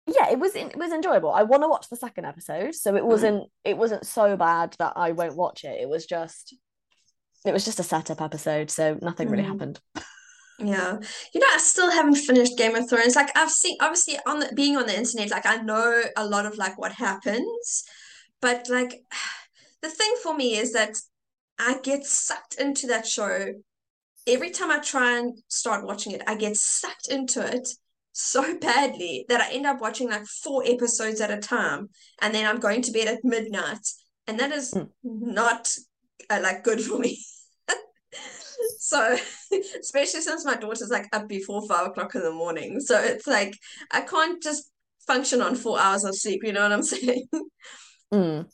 [0.06, 1.32] yeah, it was it was enjoyable.
[1.32, 3.06] I want to watch the second episode, so it mm.
[3.06, 3.48] wasn't mm.
[3.64, 5.80] it wasn't so bad that I won't watch it.
[5.80, 6.54] It was just
[7.44, 9.32] it was just a setup episode, so nothing mm.
[9.32, 9.80] really happened.
[10.58, 10.98] Yeah,
[11.34, 13.14] you know, I still haven't finished Game of Thrones.
[13.14, 16.46] Like I've seen, obviously, on the being on the internet, like I know a lot
[16.46, 17.84] of like what happens,
[18.40, 19.02] but like
[19.82, 20.96] the thing for me is that
[21.58, 23.52] I get sucked into that show
[24.26, 27.68] every time I try and start watching it, I get sucked into it
[28.12, 31.90] so badly that I end up watching like four episodes at a time,
[32.20, 33.86] and then I'm going to bed at midnight,
[34.26, 34.88] and that is mm.
[35.02, 35.72] not
[36.30, 37.22] uh, like good for me.
[38.86, 39.16] so,
[39.80, 43.56] especially since my daughter's like up before five o'clock in the morning, so it's like
[43.90, 44.70] I can't just
[45.06, 46.42] function on four hours of sleep.
[46.44, 47.26] You know what I'm saying?
[48.12, 48.46] Mm.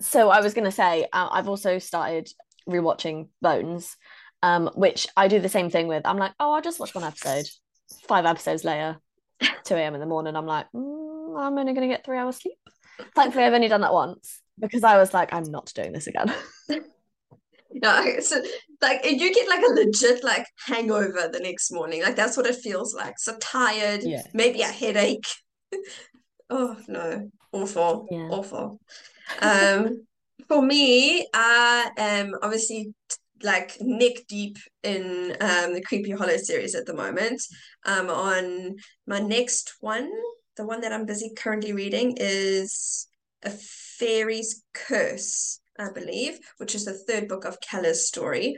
[0.00, 2.28] So I was gonna say uh, I've also started
[2.68, 3.96] rewatching Bones
[4.42, 6.06] um, which I do the same thing with.
[6.06, 7.46] I'm like, oh, I'll just watch one episode.
[8.08, 8.98] Five episodes later,
[9.64, 9.94] 2 a.m.
[9.94, 12.58] in the morning, I'm like, mm, I'm only going to get three hours sleep.
[13.14, 16.32] Thankfully, I've only done that once because I was like, I'm not doing this again.
[17.82, 18.42] Yeah, so
[18.80, 22.02] like you get like a legit like hangover the next morning.
[22.02, 23.18] Like that's what it feels like.
[23.18, 24.22] So tired, yeah.
[24.32, 25.26] maybe a headache.
[26.50, 28.28] oh no, awful, yeah.
[28.30, 28.80] awful.
[29.40, 30.06] Um,
[30.48, 32.94] for me, I am obviously
[33.42, 37.42] like neck deep in um, the Creepy Hollow series at the moment.
[37.84, 40.10] Um, on my next one,
[40.56, 43.08] the one that I'm busy currently reading is
[43.42, 48.56] A Fairy's Curse, I believe, which is the third book of Calla's story.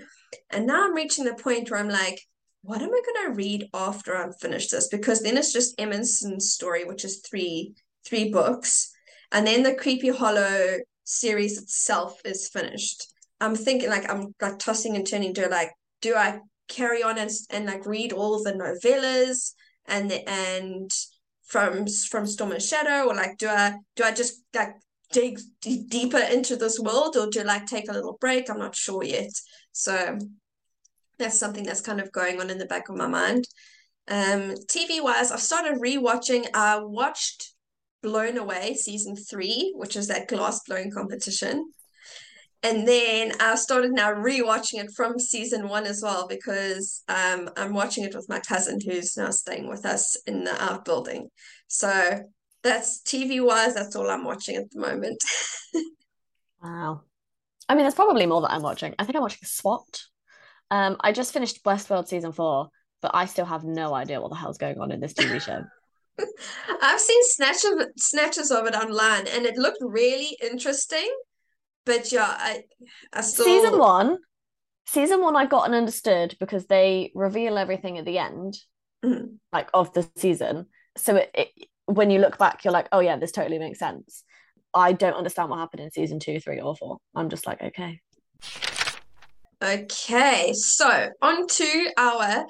[0.51, 2.21] And now I'm reaching the point where I'm like,
[2.63, 4.89] what am I going to read after I've finished this?
[4.89, 7.75] Because then it's just Edmondson's story, which is three
[8.07, 8.91] three books,
[9.33, 13.07] and then the Creepy Hollow series itself is finished.
[13.41, 17.31] I'm thinking like I'm like tossing and turning to like, do I carry on and,
[17.51, 19.53] and like read all the novellas
[19.87, 20.91] and the, and
[21.47, 24.75] from from Storm and Shadow, or like do I do I just like
[25.13, 28.51] dig d- deeper into this world, or do I like take a little break?
[28.51, 29.31] I'm not sure yet.
[29.73, 30.19] So
[31.19, 33.45] that's something that's kind of going on in the back of my mind.
[34.09, 36.47] Um, TV wise, i've started rewatching.
[36.55, 37.55] I watched
[38.03, 41.73] Blown Away season three, which is that glass blowing competition.
[42.63, 47.73] And then I started now rewatching it from season one as well because um, I'm
[47.73, 51.29] watching it with my cousin who's now staying with us in the outbuilding.
[51.69, 52.21] So
[52.63, 55.23] that's TV wise, that's all I'm watching at the moment.
[56.63, 57.03] wow.
[57.69, 58.95] I mean, there's probably more that I'm watching.
[58.99, 60.03] I think I'm watching SWAT.
[60.71, 62.69] Um, I just finished Westworld season four,
[63.03, 65.65] but I still have no idea what the hell's going on in this TV show.
[66.83, 71.09] I've seen snatches of, snatches of it online, and it looked really interesting.
[71.85, 72.63] But yeah, I,
[73.13, 74.19] I still season one,
[74.87, 78.59] season one, I got and understood because they reveal everything at the end,
[79.05, 79.37] mm-hmm.
[79.53, 80.67] like of the season.
[80.97, 81.49] So it, it,
[81.89, 84.23] when you look back, you're like, oh yeah, this totally makes sense.
[84.75, 86.99] I don't understand what happened in season two, three, or four.
[87.15, 88.01] I'm just like, okay.
[89.65, 92.47] Okay, so on to our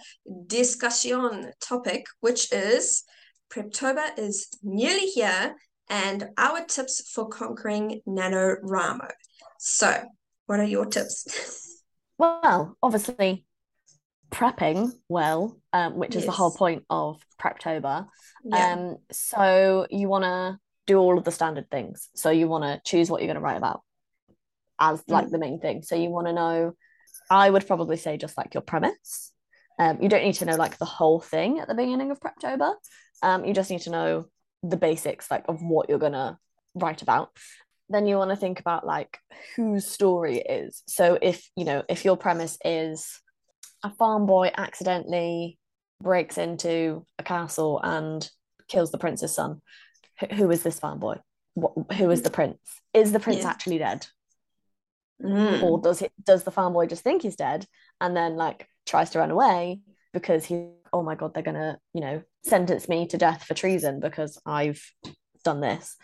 [0.46, 3.04] discussion topic, which is
[3.50, 5.54] Preptober is nearly here
[5.88, 9.10] and our tips for conquering NaNoWriMo.
[9.58, 10.02] So,
[10.46, 11.82] what are your tips?
[12.18, 13.46] well, obviously,
[14.30, 16.22] prepping well, um, which yes.
[16.22, 18.06] is the whole point of Preptober.
[18.44, 18.72] Yeah.
[18.72, 22.08] Um, so, you want to do all of the standard things.
[22.14, 23.82] So, you want to choose what you're going to write about
[24.78, 25.30] as like mm.
[25.30, 25.82] the main thing.
[25.82, 26.74] So, you want to know
[27.30, 29.32] I would probably say just like your premise.
[29.78, 32.74] Um, you don't need to know like the whole thing at the beginning of Preptober.
[33.22, 34.26] Um, you just need to know
[34.62, 36.38] the basics like of what you're gonna
[36.74, 37.30] write about.
[37.88, 39.18] Then you want to think about like
[39.56, 40.82] whose story it is.
[40.86, 43.20] So if you know if your premise is
[43.82, 45.58] a farm boy accidentally
[46.00, 48.28] breaks into a castle and
[48.68, 49.60] kills the prince's son,
[50.34, 51.16] who is this farm boy?
[51.54, 52.58] What, who is the prince?
[52.94, 53.50] Is the prince yeah.
[53.50, 54.06] actually dead?
[55.22, 55.62] Mm.
[55.62, 57.66] Or does it does the farm boy just think he's dead
[58.00, 59.80] and then like tries to run away
[60.12, 63.98] because he oh my god they're gonna you know sentence me to death for treason
[63.98, 64.80] because I've
[65.44, 65.96] done this.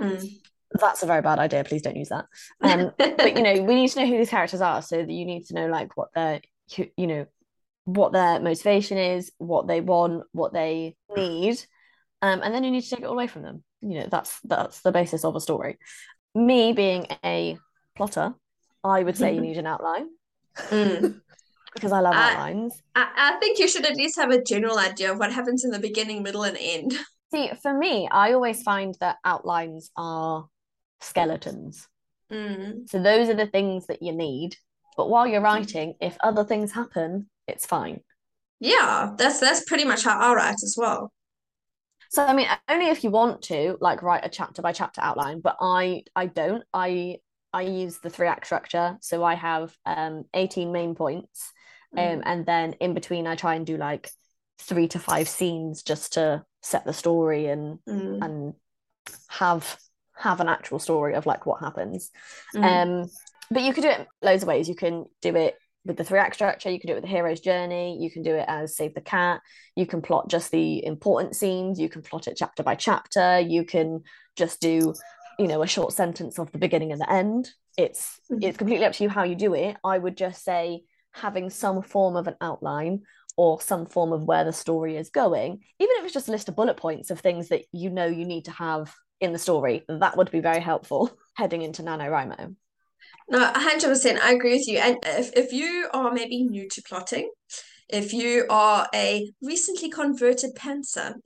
[0.00, 0.24] Mm.
[0.72, 1.64] That's a very bad idea.
[1.64, 2.26] Please don't use that.
[2.62, 5.24] Um, but you know, we need to know who these characters are, so that you
[5.24, 6.40] need to know like what their
[6.78, 7.26] you know
[7.84, 11.62] what their motivation is, what they want, what they need,
[12.22, 13.64] um, and then you need to take it away from them.
[13.80, 15.78] You know, that's that's the basis of a story.
[16.34, 17.58] Me being a
[17.96, 18.34] plotter,
[18.84, 20.08] I would say you need an outline.
[20.56, 21.20] Mm.
[21.74, 22.82] because I love I, outlines.
[22.94, 25.70] I, I think you should at least have a general idea of what happens in
[25.70, 26.96] the beginning, middle, and end.
[27.32, 30.48] See, for me, I always find that outlines are
[31.00, 31.86] skeletons.
[32.32, 32.88] Mm.
[32.88, 34.56] So those are the things that you need.
[35.00, 38.00] But while you're writing, if other things happen, it's fine.
[38.58, 41.10] Yeah, that's that's pretty much how I write as well.
[42.10, 45.40] So I mean, only if you want to, like write a chapter by chapter outline.
[45.40, 46.62] But I I don't.
[46.74, 47.16] I
[47.50, 48.98] I use the three act structure.
[49.00, 51.50] So I have um 18 main points.
[51.96, 52.22] Um, mm.
[52.26, 54.10] and then in between I try and do like
[54.58, 58.22] three to five scenes just to set the story and mm.
[58.22, 58.52] and
[59.28, 59.78] have
[60.14, 62.10] have an actual story of like what happens.
[62.54, 62.64] Mm.
[62.64, 63.10] Um
[63.50, 64.68] but you could do it loads of ways.
[64.68, 67.10] You can do it with the three act structure, you can do it with the
[67.10, 69.40] hero's journey, you can do it as save the cat,
[69.76, 73.64] you can plot just the important scenes, you can plot it chapter by chapter, you
[73.64, 74.02] can
[74.36, 74.94] just do
[75.38, 77.50] you know a short sentence of the beginning and the end.
[77.78, 78.42] It's mm-hmm.
[78.42, 79.76] it's completely up to you how you do it.
[79.82, 80.82] I would just say
[81.12, 83.02] having some form of an outline
[83.36, 86.48] or some form of where the story is going even if it's just a list
[86.48, 89.82] of bullet points of things that you know you need to have in the story
[89.88, 92.54] that would be very helpful heading into NaNoWriMo
[93.30, 97.30] no 100% i agree with you and if, if you are maybe new to plotting
[97.88, 101.14] if you are a recently converted pantser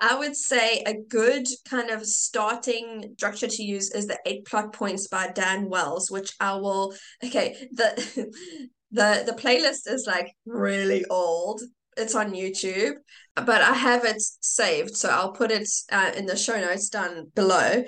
[0.00, 4.72] I would say a good kind of starting structure to use is the eight plot
[4.72, 7.94] points by Dan Wells, which I will okay, the
[8.92, 11.60] the the playlist is like really old.
[11.96, 12.92] It's on YouTube,
[13.34, 17.32] but I have it saved, so I'll put it uh, in the show notes down
[17.34, 17.82] below.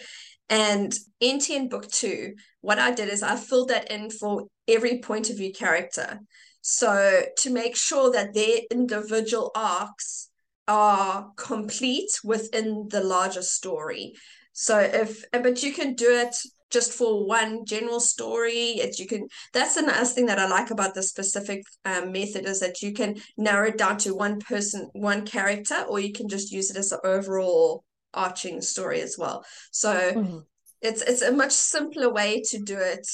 [0.48, 5.31] And NTN book two, what I did is I filled that in for every point
[5.31, 6.20] of view character.
[6.62, 10.29] So to make sure that their individual arcs
[10.68, 14.12] are complete within the larger story.
[14.53, 16.37] So if but you can do it
[16.70, 20.70] just for one general story it's you can that's the nice thing that i like
[20.70, 24.88] about the specific um, method is that you can narrow it down to one person
[24.92, 29.44] one character or you can just use it as an overall arching story as well
[29.73, 30.38] so mm-hmm.
[30.83, 33.07] It's it's a much simpler way to do it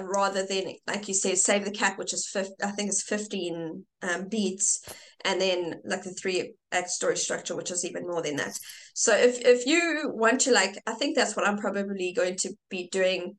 [0.00, 3.84] rather than like you said save the cat which is 50, i think it's 15
[4.02, 4.84] um, beats
[5.24, 8.56] and then like the three act story structure which is even more than that
[8.94, 12.52] so if if you want to like i think that's what i'm probably going to
[12.68, 13.36] be doing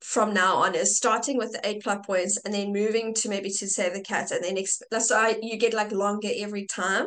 [0.00, 3.48] from now on is starting with the eight plot points and then moving to maybe
[3.48, 7.06] to save the cat and then exp- so I, you get like longer every time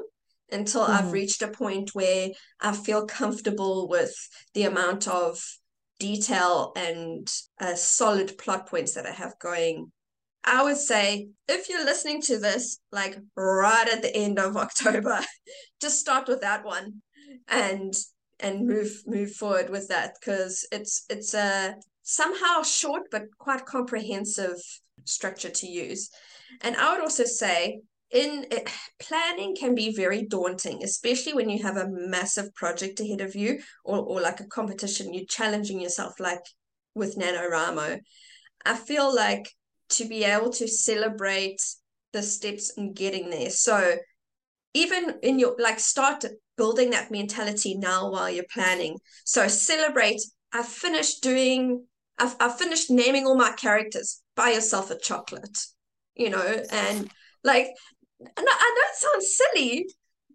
[0.52, 0.94] until mm-hmm.
[0.94, 4.14] i've reached a point where i feel comfortable with
[4.56, 5.40] the amount of
[6.00, 7.28] detail and
[7.60, 9.92] uh, solid plot points that I have going.
[10.44, 15.20] I would say if you're listening to this like right at the end of October,
[15.82, 17.02] just start with that one
[17.48, 17.94] and
[18.40, 24.58] and move move forward with that because it's it's a somehow short but quite comprehensive
[25.06, 26.10] structure to use.
[26.62, 28.70] And I would also say in it,
[29.00, 33.60] planning can be very daunting especially when you have a massive project ahead of you
[33.84, 36.44] or, or like a competition you're challenging yourself like
[36.96, 38.00] with NaNoWriMo
[38.66, 39.48] i feel like
[39.90, 41.62] to be able to celebrate
[42.14, 43.50] the steps in getting there.
[43.50, 43.98] So
[44.74, 46.26] even in your like start
[46.58, 48.98] building that mentality now while you're planning.
[49.26, 51.86] So celebrate i've finished doing
[52.18, 54.22] i've, I've finished naming all my characters.
[54.36, 55.58] Buy yourself a chocolate
[56.16, 57.10] you know and
[57.44, 57.68] like
[58.22, 59.88] I know it sounds silly,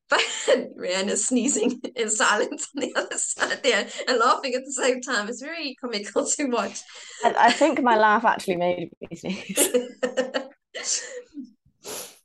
[0.09, 0.21] but
[0.77, 5.29] Rhianne's sneezing in silence on the other side there and laughing at the same time.
[5.29, 6.81] It's very comical to watch.
[7.25, 9.71] I, I think my laugh actually made me sneeze.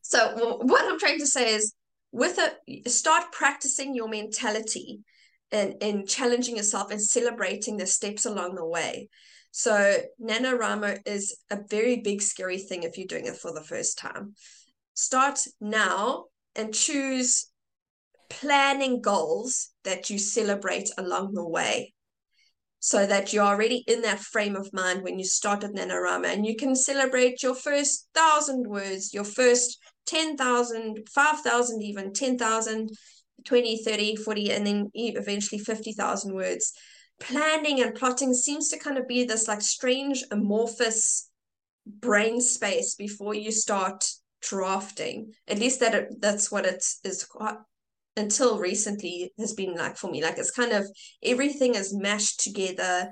[0.01, 1.73] so what I'm trying to say is
[2.11, 4.99] with a start practicing your mentality
[5.51, 9.09] and in challenging yourself and celebrating the steps along the way.
[9.51, 13.97] So NaNoWriMo is a very big scary thing if you're doing it for the first
[13.97, 14.35] time
[14.99, 17.47] start now and choose
[18.29, 21.93] planning goals that you celebrate along the way
[22.81, 26.45] so that you're already in that frame of mind when you start at NaNoWriMo and
[26.45, 32.89] you can celebrate your first thousand words, your first 10,000, 5,000, even 10,000,
[33.45, 36.73] 20, 30, 40, and then eventually 50,000 words.
[37.21, 41.29] Planning and plotting seems to kind of be this like strange amorphous
[41.85, 44.05] brain space before you start
[44.41, 45.34] drafting.
[45.47, 47.58] At least that that's what it is quite
[48.17, 50.21] until recently has been like for me.
[50.21, 50.86] Like it's kind of
[51.23, 53.12] everything is mashed together.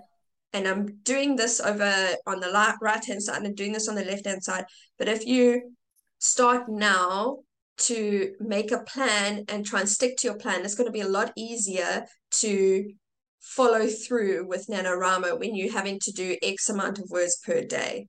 [0.53, 4.05] And i'm doing this over on the right hand side and doing this on the
[4.05, 4.65] left hand side.
[4.97, 5.73] But if you
[6.19, 7.39] start now
[7.79, 11.01] to make a plan and try and stick to your plan it's going to be
[11.01, 12.91] a lot easier to
[13.39, 18.07] follow through with NaNoWriMo when you're having to do X amount of words per day.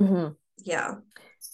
[0.00, 0.32] Mm-hmm.
[0.64, 0.94] Yeah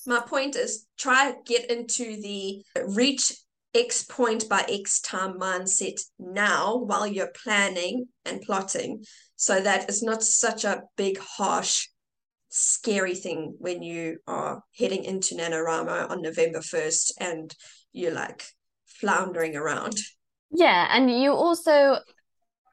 [0.07, 3.33] my point is try get into the reach
[3.75, 9.05] X point by X time mindset now while you're planning and plotting
[9.37, 11.89] so that it's not such a big, harsh,
[12.51, 17.55] scary thing when you are heading into NaNoWriMo on November 1st and
[17.93, 18.45] you're like
[18.85, 19.97] floundering around.
[20.51, 20.87] Yeah.
[20.91, 21.99] And you also,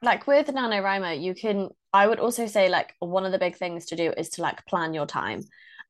[0.02, 3.86] like with NaNoWriMo, you can, I would also say, like, one of the big things
[3.86, 5.42] to do is to like plan your time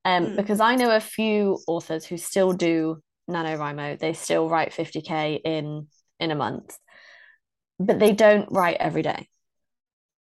[0.05, 0.35] um, mm.
[0.35, 3.99] because I know a few authors who still do NaNoWriMo.
[3.99, 5.87] They still write 50k in
[6.19, 6.77] in a month,
[7.79, 9.27] but they don't write every day.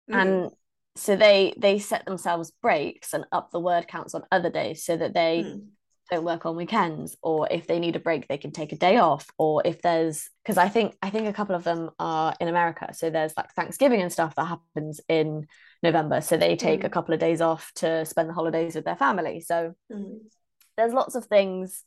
[0.10, 0.22] Mm.
[0.22, 0.52] And
[0.96, 4.96] so they they set themselves breaks and up the word counts on other days so
[4.96, 5.68] that they mm.
[6.12, 8.98] Don't work on weekends or if they need a break they can take a day
[8.98, 12.48] off or if there's because I think I think a couple of them are in
[12.48, 15.48] America so there's like Thanksgiving and stuff that happens in
[15.86, 16.20] November.
[16.20, 16.86] So they take mm.
[16.86, 19.40] a couple of days off to spend the holidays with their family.
[19.40, 20.18] So mm.
[20.76, 21.84] there's lots of things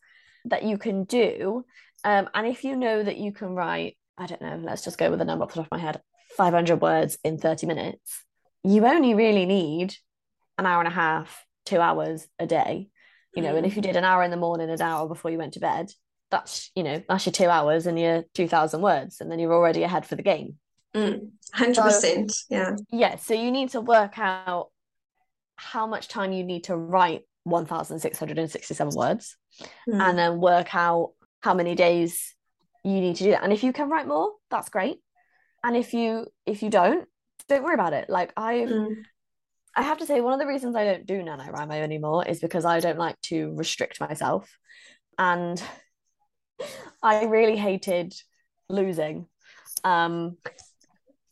[0.47, 1.65] that you can do.
[2.05, 5.11] Um, and if you know that you can write, I don't know, let's just go
[5.11, 6.01] with a number off the top of my head
[6.37, 8.25] 500 words in 30 minutes,
[8.63, 9.95] you only really need
[10.57, 12.89] an hour and a half, two hours a day.
[13.35, 13.59] You know, mm.
[13.59, 15.61] and if you did an hour in the morning, an hour before you went to
[15.61, 15.93] bed,
[16.31, 19.83] that's you know that's your two hours and your 2000 words and then you're already
[19.83, 20.59] ahead for the game
[20.95, 22.31] Mm, 100%.
[22.31, 22.77] So, yeah.
[22.91, 23.17] Yeah.
[23.17, 24.71] So you need to work out
[25.57, 29.37] how much time you need to write 1,667 words
[29.89, 30.01] mm.
[30.01, 32.35] and then work out how many days
[32.85, 33.43] you need to do that.
[33.43, 34.99] And if you can write more, that's great.
[35.65, 37.07] And if you if you don't,
[37.49, 38.09] don't worry about it.
[38.09, 38.95] Like I Mm.
[39.77, 42.65] I have to say one of the reasons I don't do NaNoWriMo anymore is because
[42.65, 44.51] I don't like to restrict myself.
[45.19, 45.63] And
[47.03, 48.15] I really hated
[48.69, 49.27] losing.
[49.85, 50.37] Um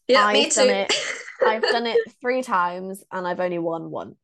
[0.08, 0.72] Yeah, me I've done too.
[0.72, 0.94] it.
[1.46, 4.16] I've done it three times and I've only won once.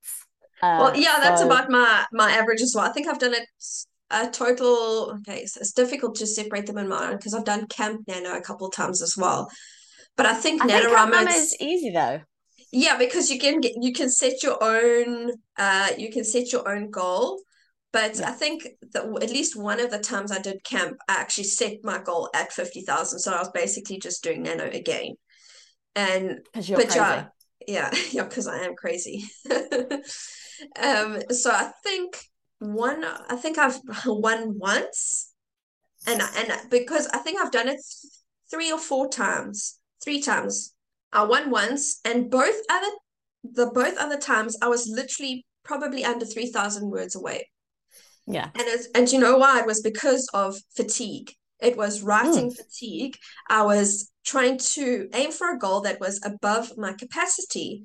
[0.63, 2.89] Uh, Well, yeah, that's so- about my my average as well.
[2.89, 3.49] I think I've done it
[4.11, 5.17] a total.
[5.19, 8.37] Okay, so it's difficult to separate them in my own because I've done Camp Nano
[8.37, 9.51] a couple of times as well.
[10.17, 12.21] But I think I NaNoWriMo is easy though.
[12.73, 16.69] Yeah because you can get you can set your own uh you can set your
[16.69, 17.41] own goal.
[17.93, 18.29] But Yeah.
[18.29, 21.75] I think that at least one of the times I did camp, I actually set
[21.85, 23.21] my goal at fifty thousand.
[23.21, 25.17] So I was basically just doing nano again.
[25.97, 26.97] And you're but crazy.
[26.97, 27.27] yeah,
[27.69, 29.25] yeah, yeah, because I am crazy.
[30.81, 32.19] Um, so I think
[32.59, 35.33] one, I think I've won once,
[36.07, 38.13] and and because I think I've done it th-
[38.51, 40.75] three or four times, three times.
[41.13, 42.91] I won once, and both other
[43.45, 47.51] the both other times I was literally probably under three thousand words away.
[48.27, 48.51] Yeah.
[48.55, 49.61] And it's, and you know why?
[49.61, 51.33] It was because of fatigue.
[51.61, 52.55] It was writing hmm.
[52.55, 53.17] fatigue.
[53.49, 57.85] I was trying to aim for a goal that was above my capacity.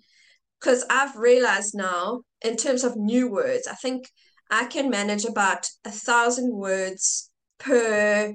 [0.60, 4.10] Because I've realized now, in terms of new words, I think
[4.50, 8.34] I can manage about a thousand words per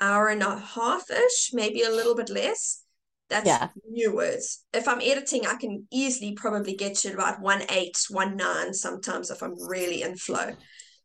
[0.00, 2.79] hour and a half-ish, maybe a little bit less.
[3.30, 3.68] That's Yeah.
[3.88, 4.64] new words.
[4.74, 9.30] If I'm editing, I can easily probably get to about one eight, one nine sometimes
[9.30, 10.52] if I'm really in flow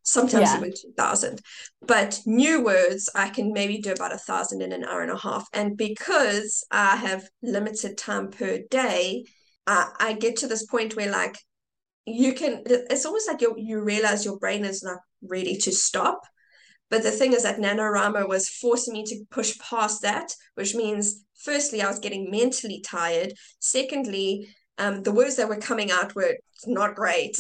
[0.04, 0.58] sometimes Yeah.
[0.58, 1.42] even 2000
[1.82, 5.18] but new words i can maybe do about a thousand in an hour and a
[5.18, 9.24] half and because i have limited time per day
[9.66, 11.36] I, I get to this point where like
[12.06, 16.22] you can it's almost like you you realize your brain is not ready to stop
[16.90, 21.24] but the thing is that NaNoWriMo was forcing me to push past that, which means,
[21.44, 23.34] firstly, I was getting mentally tired.
[23.60, 26.36] Secondly, um, the words that were coming out were
[26.68, 27.38] not great.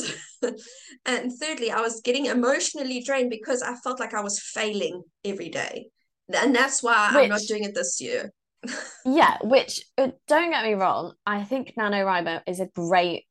[1.05, 5.49] and thirdly, I was getting emotionally drained because I felt like I was failing every
[5.49, 5.89] day.
[6.33, 8.31] And that's why I'm not doing it this year.
[9.05, 13.25] Yeah, which uh, don't get me wrong, I think NaNoWriMo is a great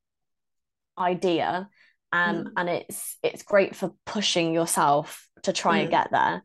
[0.96, 1.68] idea.
[2.12, 2.52] Um, Mm.
[2.56, 5.92] and it's it's great for pushing yourself to try and Mm.
[5.92, 6.42] get there.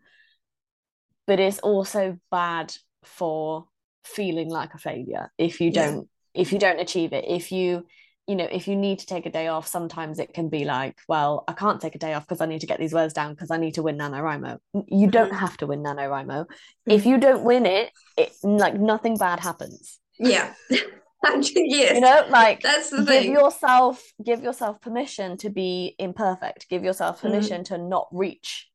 [1.27, 2.73] But it's also bad
[3.03, 3.67] for
[4.03, 7.25] feeling like a failure if you don't if you don't achieve it.
[7.27, 7.85] If you
[8.27, 10.95] you know, if you need to take a day off, sometimes it can be like,
[11.07, 13.33] well, I can't take a day off because I need to get these words down
[13.33, 14.59] because I need to win NaNoWriMo.
[14.87, 15.37] You don't Mhm.
[15.39, 16.45] have to win NaNoWriMo.
[16.85, 19.99] If you don't win it, it like nothing bad happens.
[20.19, 20.53] Yeah.
[20.69, 21.95] yes.
[21.95, 23.31] You know, like that's the give thing.
[23.31, 26.69] yourself give yourself permission to be imperfect.
[26.69, 27.21] Give yourself Mhm.
[27.21, 28.68] permission to not reach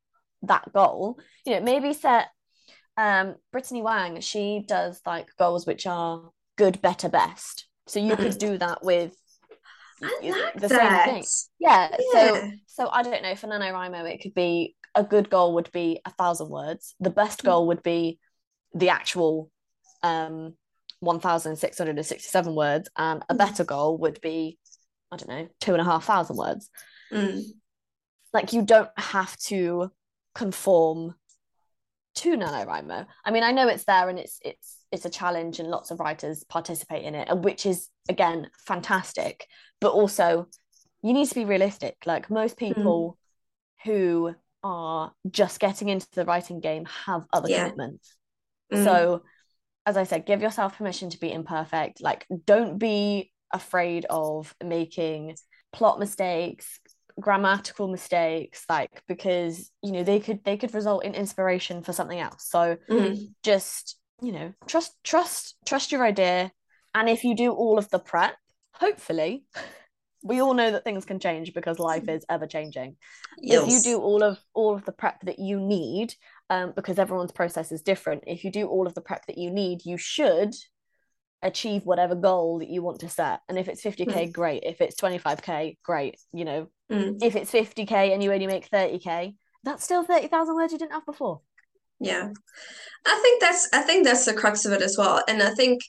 [0.47, 1.19] that goal.
[1.45, 2.29] You know, maybe set
[2.97, 7.67] um Brittany Wang, she does like goals which are good, better, best.
[7.87, 9.15] So you could do that with
[10.01, 11.05] like the that.
[11.07, 11.25] same thing.
[11.59, 11.97] Yeah.
[12.13, 12.51] So Yeah.
[12.67, 16.11] so I don't know, for NaNoWriMo, it could be a good goal would be a
[16.11, 16.95] thousand words.
[17.01, 17.47] The best Mm.
[17.47, 18.19] goal would be
[18.75, 19.51] the actual
[20.03, 20.55] um
[21.01, 23.39] 1667 words, and a Mm.
[23.39, 24.59] better goal would be,
[25.13, 26.71] I don't know, two and a half thousand words.
[27.13, 27.43] Mm.
[28.33, 29.91] Like you don't have to
[30.35, 31.15] conform
[32.17, 33.07] to NaNoWriMo.
[33.25, 35.99] I mean, I know it's there and it's it's it's a challenge and lots of
[35.99, 39.47] writers participate in it, and which is again fantastic.
[39.81, 40.47] But also
[41.03, 41.97] you need to be realistic.
[42.07, 43.19] Like most people
[43.85, 47.65] who are just getting into the writing game have other Yeah.
[47.65, 48.17] commitments.
[48.73, 48.85] Mm.
[48.85, 49.23] So,
[49.85, 52.01] as I said, give yourself permission to be imperfect.
[52.01, 55.37] Like, don't be afraid of making
[55.73, 56.81] plot mistakes,
[57.21, 62.21] grammatical mistakes, like because you know they could they could result in inspiration for something
[62.21, 62.49] else.
[62.49, 63.33] So Mm.
[63.43, 66.53] just you know trust trust trust your idea,
[66.95, 68.37] and if you do all of the prep,
[68.75, 69.45] hopefully.
[70.27, 72.97] We all know that things can change because life is ever changing
[73.43, 76.15] if you do all of all of the prep that you need
[76.49, 79.51] um, because everyone's process is different if you do all of the prep that you
[79.51, 80.55] need you should
[81.45, 85.01] achieve whatever goal that you want to set and if it's 50k great if it's
[85.01, 87.17] 25k great you know Mm.
[87.23, 91.07] if it's 50k and you only make 30k that's still 30,000 words you didn't have
[91.07, 91.41] before
[91.99, 92.29] Yeah.
[93.07, 95.23] I think that's I think that's the crux of it as well.
[95.27, 95.81] And I think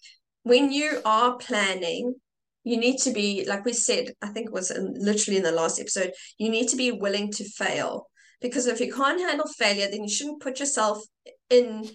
[0.43, 2.15] when you are planning,
[2.63, 5.51] you need to be, like we said, I think it was in, literally in the
[5.51, 8.07] last episode, you need to be willing to fail.
[8.41, 11.03] Because if you can't handle failure, then you shouldn't put yourself
[11.49, 11.89] in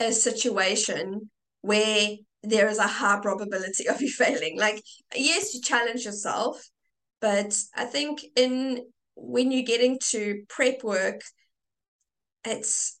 [0.00, 1.30] a situation
[1.60, 4.58] where there is a high probability of you failing.
[4.58, 4.82] Like,
[5.14, 6.62] yes, you challenge yourself,
[7.20, 8.86] but I think in
[9.16, 11.22] when you're getting to prep work,
[12.44, 12.98] it's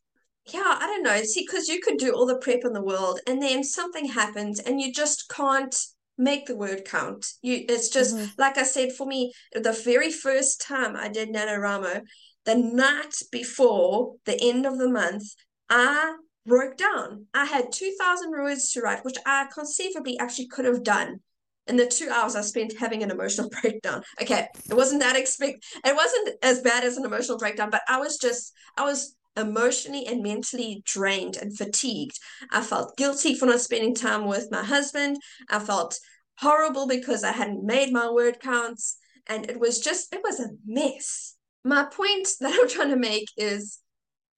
[0.52, 1.22] yeah, I don't know.
[1.22, 4.58] See, because you could do all the prep in the world and then something happens
[4.58, 5.76] and you just can't
[6.16, 7.26] make the word count.
[7.42, 8.26] You it's just mm-hmm.
[8.38, 12.02] like I said for me, the very first time I did NaNoWriMo,
[12.44, 15.24] the night before the end of the month,
[15.68, 16.14] I
[16.48, 17.26] broke down.
[17.34, 21.20] I had 2,000 words to write, which I conceivably actually could have done
[21.68, 24.02] in the two hours I spent having an emotional breakdown.
[24.20, 25.64] Okay, it wasn't that expect.
[25.84, 30.06] It wasn't as bad as an emotional breakdown, but I was just I was emotionally
[30.06, 32.18] and mentally drained and fatigued.
[32.50, 35.18] I felt guilty for not spending time with my husband.
[35.48, 35.98] I felt
[36.38, 38.96] horrible because I hadn't made my word counts,
[39.26, 41.36] and it was just it was a mess.
[41.64, 43.78] My point that I'm trying to make is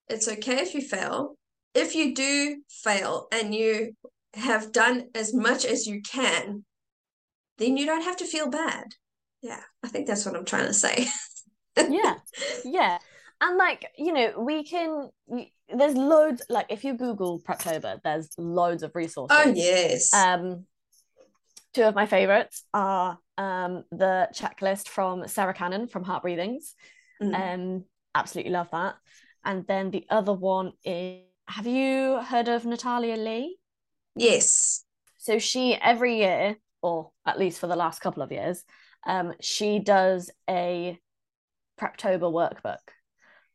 [0.09, 1.37] it's okay if you fail.
[1.75, 3.93] If you do fail and you
[4.35, 6.65] have done as much as you can,
[7.59, 8.95] then you don't have to feel bad.
[9.43, 11.07] Yeah, I think that's what I'm trying to say.
[11.77, 12.15] yeah,
[12.65, 12.99] yeah.
[13.41, 15.11] And like, you know, we can,
[15.75, 19.37] there's loads, like if you Google Preptober, there's loads of resources.
[19.39, 20.13] Oh, yes.
[20.13, 20.67] Um,
[21.73, 26.75] two of my favorites are um, the checklist from Sarra Cannon from Heart Breathings.
[27.23, 27.55] Mm.
[27.55, 28.97] Um, absolutely love that.
[29.45, 33.57] And then the other one is, have you heard of Natalia Leigh?
[34.15, 34.85] Yes.
[35.19, 38.65] So she every year or at least for the last couple of years,
[39.07, 40.99] um, she does a
[41.81, 42.79] Preptober workbook.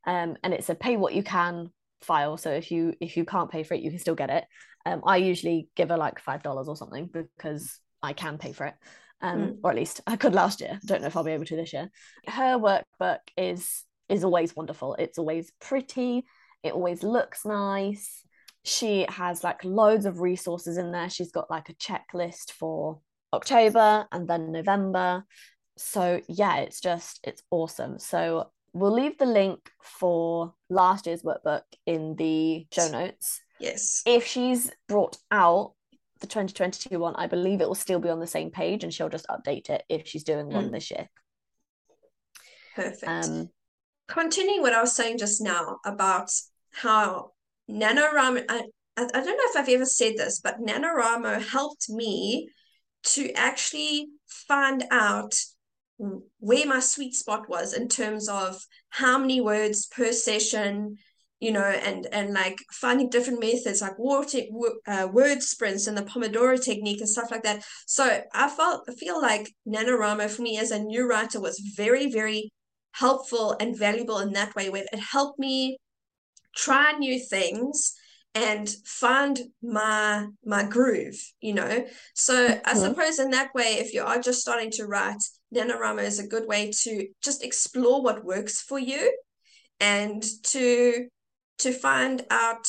[0.05, 1.71] Um, and it's a pay what you can
[2.01, 2.37] file.
[2.37, 4.45] So if you if you can't pay for it, you can still get it.
[4.85, 8.67] Um, I usually give her like five dollars or something because I can pay for
[8.67, 8.75] it.
[9.21, 9.57] Um, mm.
[9.63, 10.71] or at least I could last year.
[10.73, 11.89] I don't know if I'll be able to this year.
[12.27, 14.95] Her workbook is is always wonderful.
[14.99, 16.25] It's always pretty.
[16.65, 18.23] It always looks nice.
[18.63, 21.11] She has like loads of resources in there.
[21.11, 22.99] She's got like a checklist for
[23.31, 25.25] October and then November.
[25.77, 27.99] So yeah, it's just it's awesome.
[27.99, 33.41] So we'll leave the link for last year's workbook in the show notes.
[33.59, 34.01] Yes.
[34.07, 35.73] If she's brought out
[36.21, 39.09] the 2022 one, I believe it will still be on the same page and she'll
[39.09, 40.71] just update it if she's doing one mm.
[40.71, 41.09] this year.
[42.75, 43.07] Perfect.
[43.07, 43.49] Um,
[44.07, 46.31] Continuing what I was saying just now about
[46.75, 47.31] how
[47.69, 48.63] NaNoWriMo, I,
[48.97, 52.49] I don't know if I've ever said this, but NaNoWriMo helped me
[53.03, 55.33] to actually find out
[56.39, 60.97] where my sweet spot was in terms of how many words per session
[61.39, 64.39] you know and and like finding different methods like water,
[64.87, 67.63] uh, word sprints and the pomodoro technique and stuff like that.
[67.85, 72.11] So i felt I feel like NaNoWriMo for me as a new writer was very
[72.11, 72.51] very
[72.93, 75.77] helpful and valuable in that way where it helped me
[76.55, 77.93] try new things
[78.33, 81.85] and find my my groove you know?
[82.13, 82.59] So mm-hmm.
[82.65, 86.27] i suppose in that way if you are just starting to write NaNoWriMo is a
[86.27, 89.15] good way to just explore what works for you
[89.79, 91.07] and to
[91.59, 92.67] to find out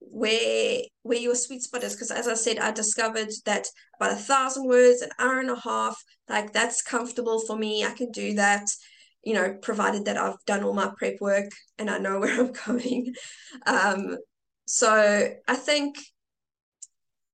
[0.00, 1.94] where where your sweet spot is.
[1.94, 3.66] Because as i said i discovered that
[3.98, 5.96] about a thousand words an hour and a half
[6.28, 7.84] like that's comfortable for me.
[7.84, 8.68] I can do that
[9.24, 12.52] you know provided that i've done all my prep work and i know where i'm
[12.66, 13.12] going
[13.66, 14.16] um
[14.68, 15.98] so I think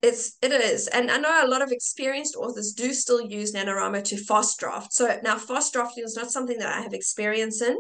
[0.03, 4.05] it's it is, and I know a lot of experienced authors do still use NaNoWriMo
[4.05, 4.93] to fast draft.
[4.93, 7.77] So now fast drafting is not something that I have experience in.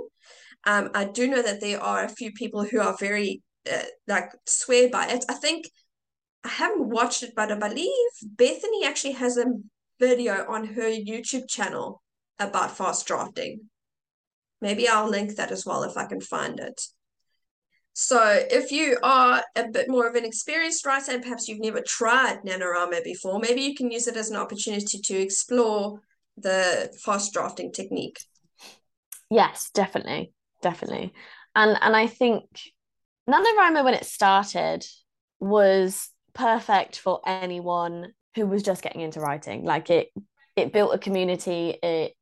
[0.64, 3.42] Um, I do know that there are a few people who are very
[3.72, 5.24] uh, like swear by it.
[5.28, 5.70] I think
[6.42, 9.44] I haven't watched it, but I believe Bethany actually has a
[10.00, 12.02] video on her YouTube channel
[12.40, 13.70] about fast drafting.
[14.64, 16.80] Maybe I'll link that as well if I can find it.
[17.92, 18.18] So
[18.50, 22.38] if you are a bit more of an experienced writer and perhaps you've never tried
[22.46, 26.00] NaNoWriMo before, maybe you can use it as an opportunity to explore
[26.38, 28.18] the fast drafting technique.
[29.30, 30.32] Yes, definitely.
[30.62, 31.12] Definitely.
[31.54, 32.44] And and I think
[33.28, 34.82] NaNoWriMo when it started
[35.40, 39.62] was perfect for anyone who was just getting into writing.
[39.62, 40.08] Like it
[40.56, 42.14] it built a community, it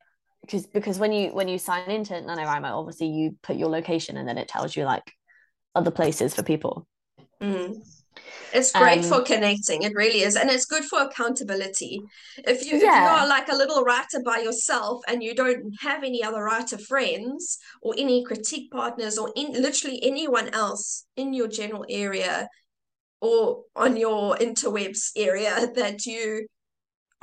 [0.43, 4.29] because because when you when you sign into NaNoWriMo, obviously you put your location and
[4.29, 5.13] then it tells you like
[5.75, 6.87] other places for people.
[7.41, 7.81] Mm.
[8.53, 9.83] It's great um, for connecting.
[9.83, 10.37] It really is.
[10.37, 12.03] And it's good for accountability.
[12.39, 12.77] If you, yeah.
[12.77, 16.43] if you are like a little writer by yourself and you don't have any other
[16.43, 22.49] writer friends or any critique partners or in, literally anyone else in your general area
[23.23, 26.47] or on your interwebs area that you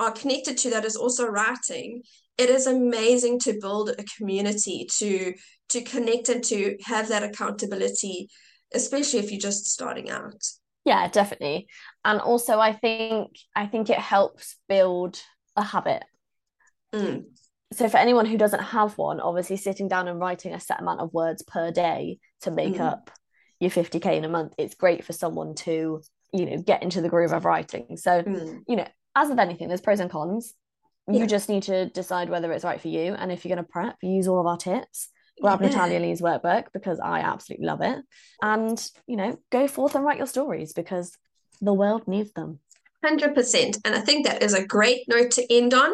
[0.00, 2.02] are connected to that is also writing,
[2.40, 5.34] it is amazing to build a community to
[5.68, 8.28] to connect and to have that accountability
[8.72, 10.42] especially if you're just starting out
[10.84, 11.68] yeah definitely
[12.04, 15.20] and also i think i think it helps build
[15.56, 16.02] a habit
[16.94, 17.22] mm.
[17.72, 21.00] so for anyone who doesn't have one obviously sitting down and writing a set amount
[21.00, 22.80] of words per day to make mm.
[22.80, 23.10] up
[23.58, 26.00] your 50k in a month it's great for someone to
[26.32, 28.60] you know get into the groove of writing so mm.
[28.66, 28.86] you know
[29.16, 30.54] as with anything, there's pros and cons.
[31.12, 31.20] Yeah.
[31.20, 33.14] You just need to decide whether it's right for you.
[33.14, 35.08] And if you're going to prep, use all of our tips.
[35.40, 35.68] Grab Yeah.
[35.68, 37.98] Natalia Leigh's workbook because I absolutely love it.
[38.42, 41.16] And, you know, go forth and write your stories because
[41.60, 42.60] the world needs them.
[43.04, 43.78] 100%.
[43.84, 45.90] And I think that is a great note to end on.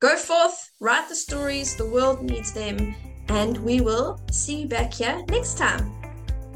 [0.00, 2.94] Go forth, write the stories, the world needs them,
[3.28, 5.92] and we will see you back here next time.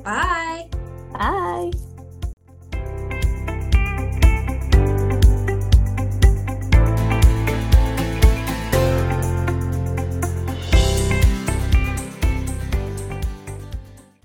[0.03, 0.69] Bye.
[1.13, 1.90] Bye.